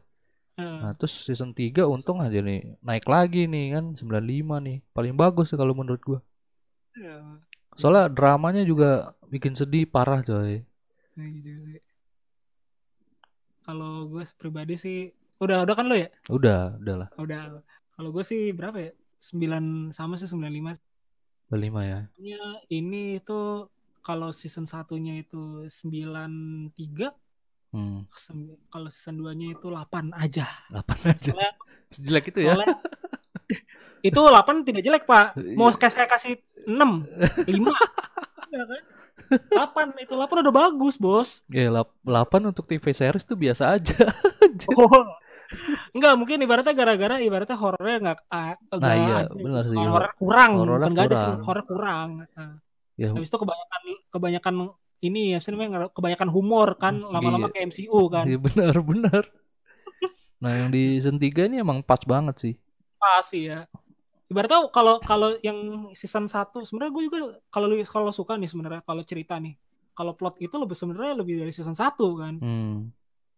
[0.60, 0.78] Heeh.
[0.84, 5.50] nah terus season 3 untung aja nih naik lagi nih kan 95 nih paling bagus
[5.50, 6.20] sih kalau menurut gua
[6.92, 7.40] Iya,
[7.72, 10.60] Soalnya dramanya juga bikin sedih parah coy.
[11.16, 11.80] nah gitu sih.
[13.64, 14.98] Kalau gue pribadi sih
[15.40, 16.12] udah udah kan lo ya?
[16.28, 17.08] Udah, udah lah.
[17.16, 17.64] Udah.
[17.96, 18.92] Kalau gue sih berapa ya?
[19.22, 20.82] 9 sama sih 95.
[21.46, 22.00] Berlima ya.
[22.18, 23.70] Nya ini itu
[24.02, 27.14] kalau season satunya itu 93,
[27.72, 28.04] Hmm,
[28.68, 30.44] kalau season 2-nya itu 8 aja.
[30.68, 31.32] 8 aja.
[31.32, 31.52] Soalnya,
[31.94, 32.52] Sejelek itu ya.
[32.52, 32.76] soalnya
[34.08, 35.40] itu 8 tidak jelek, Pak.
[35.56, 35.78] Mau Iya.
[35.80, 36.36] kayak saya kasih
[36.68, 37.08] 6,
[37.48, 37.72] 5.
[38.52, 38.82] Ya kan?
[39.88, 41.40] 8 itu 8 udah bagus, Bos.
[41.48, 42.04] Ya, 8
[42.44, 44.04] untuk TV series tuh biasa aja.
[44.68, 45.08] Oh.
[45.92, 49.32] Enggak, mungkin ibaratnya gara-gara ibaratnya horornya enggak ah, Nah, iya, ada.
[49.36, 49.76] benar sih.
[49.76, 52.08] Horor kurang, bukan enggak ada sih, horor kurang.
[52.24, 52.52] Nah,
[53.00, 53.82] Ya, habis itu kebanyakan
[54.12, 54.54] kebanyakan
[55.02, 57.52] ini ya, namanya kebanyakan humor kan, lama-lama Iya.
[57.56, 58.24] kayak MCU kan.
[58.28, 59.22] iya benar, benar.
[60.42, 62.54] Nah, yang di season 3 ini emang pas banget sih.
[63.00, 63.66] Pas sih ya.
[64.28, 67.18] Ibaratnya kalau kalau yang season 1 sebenarnya gue juga
[67.52, 69.54] kalau lu kalau suka nih sebenarnya kalau cerita nih.
[69.92, 72.34] Kalau plot itu lebih sebenarnya lebih dari season 1 kan.
[72.40, 72.88] Hmm,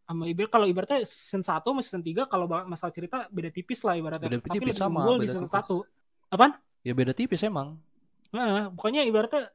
[0.04, 3.96] Sama ibarat kalau ibaratnya season 1 sama season 3 kalau masalah cerita beda tipis lah
[3.96, 4.28] ibaratnya.
[4.28, 5.88] Beda Tapi tipis lebih sama, unggul di beda season tipis.
[6.28, 6.32] 1.
[6.34, 6.52] Apaan?
[6.84, 7.80] ya beda tipis emang.
[8.28, 9.48] Nah, pokoknya ibaratnya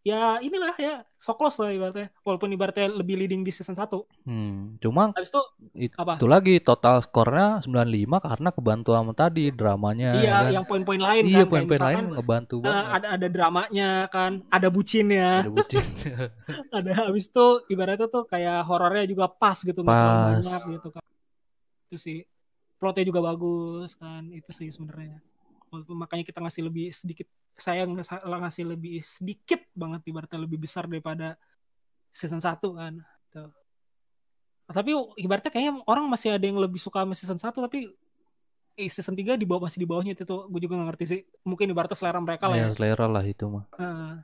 [0.00, 2.08] ya inilah ya so close lah ibaratnya.
[2.24, 4.00] Walaupun ibaratnya lebih leading di season 1.
[4.24, 5.42] Hmm, cuma Habis itu
[5.76, 6.16] it- apa?
[6.16, 10.52] itu lagi total skornya 95 karena kebantu sama tadi dramanya iya, kan.
[10.56, 11.50] yang poin-poin lain Iya, kan.
[11.52, 12.84] Poin-poin lain ngebantu eh, banget.
[12.96, 15.84] ada ada dramanya kan, ada bucinnya, Ada bucin.
[16.80, 20.40] ada habis itu ibaratnya tuh kayak horornya juga pas gitu Pas.
[20.40, 21.04] banyak gitu kan.
[21.92, 22.18] Itu sih.
[22.80, 24.32] Plotnya juga bagus kan.
[24.32, 25.20] Itu sih sebenarnya.
[25.70, 30.90] Walaupun makanya kita ngasih lebih sedikit saya ngas- ngasih lebih sedikit banget ibaratnya lebih besar
[30.90, 31.38] daripada
[32.10, 32.98] season 1 kan.
[33.30, 33.54] Tuh.
[34.66, 37.90] Tapi ibaratnya kayaknya orang masih ada yang lebih suka sama season 1 tapi
[38.74, 41.20] eh, season 3 di bawah masih di bawahnya itu tuh gue juga nggak ngerti sih.
[41.46, 42.66] Mungkin ibaratnya selera mereka lah ya.
[42.66, 43.66] ya selera lah itu mah.
[43.78, 44.22] Nah,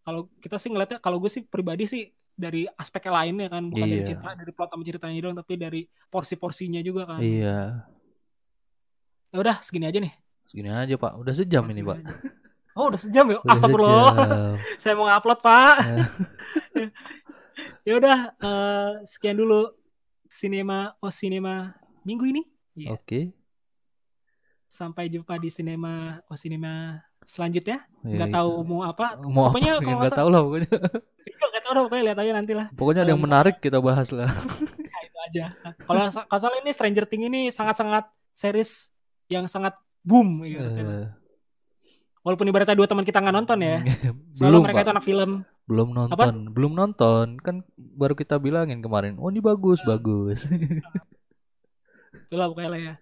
[0.00, 2.02] kalau kita sih ngeliatnya, kalau gue sih pribadi sih
[2.36, 4.08] dari aspek yang lainnya kan, bukan dari Iya.
[4.12, 7.20] cerita, dari plot sama ceritanya doang, tapi dari porsi-porsinya juga kan.
[7.24, 7.88] Iya.
[9.32, 10.12] Ya udah segini aja nih.
[10.46, 11.12] Segini aja Pak.
[11.18, 11.98] Udah sejam ini Pak.
[11.98, 12.14] aja.
[12.76, 13.38] Oh udah sejam ya?
[13.48, 14.12] Astagfirullah.
[14.12, 14.54] sejam.
[14.82, 15.76] Saya mau ngupload pak.
[17.86, 19.70] Ya udah eh, sekian dulu
[20.26, 22.42] sinema oh sinema minggu ini.
[22.74, 22.98] Iya.
[22.98, 23.30] Oke.
[24.66, 27.86] Sampai jumpa di sinema oh sinema selanjutnya.
[28.02, 28.36] Ya, Nggak itu.
[28.36, 29.16] tahu mau apa.
[29.22, 29.86] mau Pokoknya apa?
[29.86, 30.70] kalau Nggak tahu lah pokoknya.
[31.46, 32.66] Nggak tahu dah, pokoknya lihat aja nanti lah.
[32.74, 34.28] Pokoknya ada yang menarik kita bahas lah.
[34.34, 35.44] Nah, itu aja.
[35.86, 38.90] Kalau kalau ini Stranger Things ini sangat-sangat series
[39.30, 40.62] yang sangat boom gitu.
[40.62, 41.06] Eh,
[42.22, 43.82] Walaupun ibaratnya dua teman kita nggak nonton ya.
[44.42, 44.84] Belum mereka Pak.
[44.86, 45.30] itu anak film.
[45.66, 46.34] Belum nonton.
[46.50, 47.26] Belum nonton.
[47.42, 49.18] Kan baru kita bilangin kemarin.
[49.18, 50.46] Oh ini bagus, bagus.
[52.26, 52.94] Itulah pokoknya lah ya.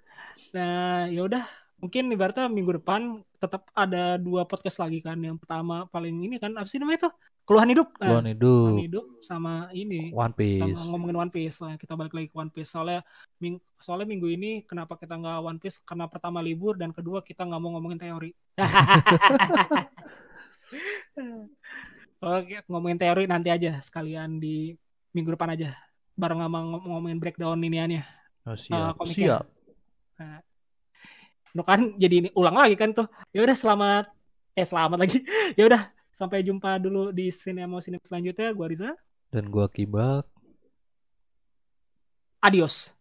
[0.52, 1.44] Nah, ya udah
[1.84, 5.20] mungkin ibaratnya minggu depan tetap ada dua podcast lagi kan.
[5.20, 7.10] Yang pertama paling ini kan apa sih namanya itu?
[7.44, 7.92] Keluhan hidup.
[8.00, 8.64] Nah, Keluhan hidup.
[8.72, 10.64] Keluhan hidup sama ini One Piece.
[10.64, 11.60] sama ngomongin One Piece.
[11.60, 12.72] Nah, kita balik lagi ke One Piece.
[12.72, 13.04] Soalnya
[13.36, 15.84] ming soalnya minggu ini kenapa kita nggak One Piece?
[15.84, 18.32] Karena pertama libur dan kedua kita nggak mau ngomongin teori.
[22.24, 24.72] Oke, ngomongin teori nanti aja sekalian di
[25.12, 25.76] minggu depan aja.
[26.16, 28.08] Bareng sama ngom- ngomongin breakdown iniannya.
[28.48, 28.96] Oh, siap.
[28.96, 29.44] komiknya.
[30.16, 30.42] siap.
[31.54, 33.06] Lu kan jadi ini ulang lagi kan tuh.
[33.30, 34.04] Ya udah selamat
[34.58, 35.18] eh selamat lagi.
[35.58, 38.50] ya udah sampai jumpa dulu di sinema sinema selanjutnya.
[38.50, 38.90] Gua Riza.
[39.30, 40.26] Dan gua kibak.
[42.42, 42.92] Adios.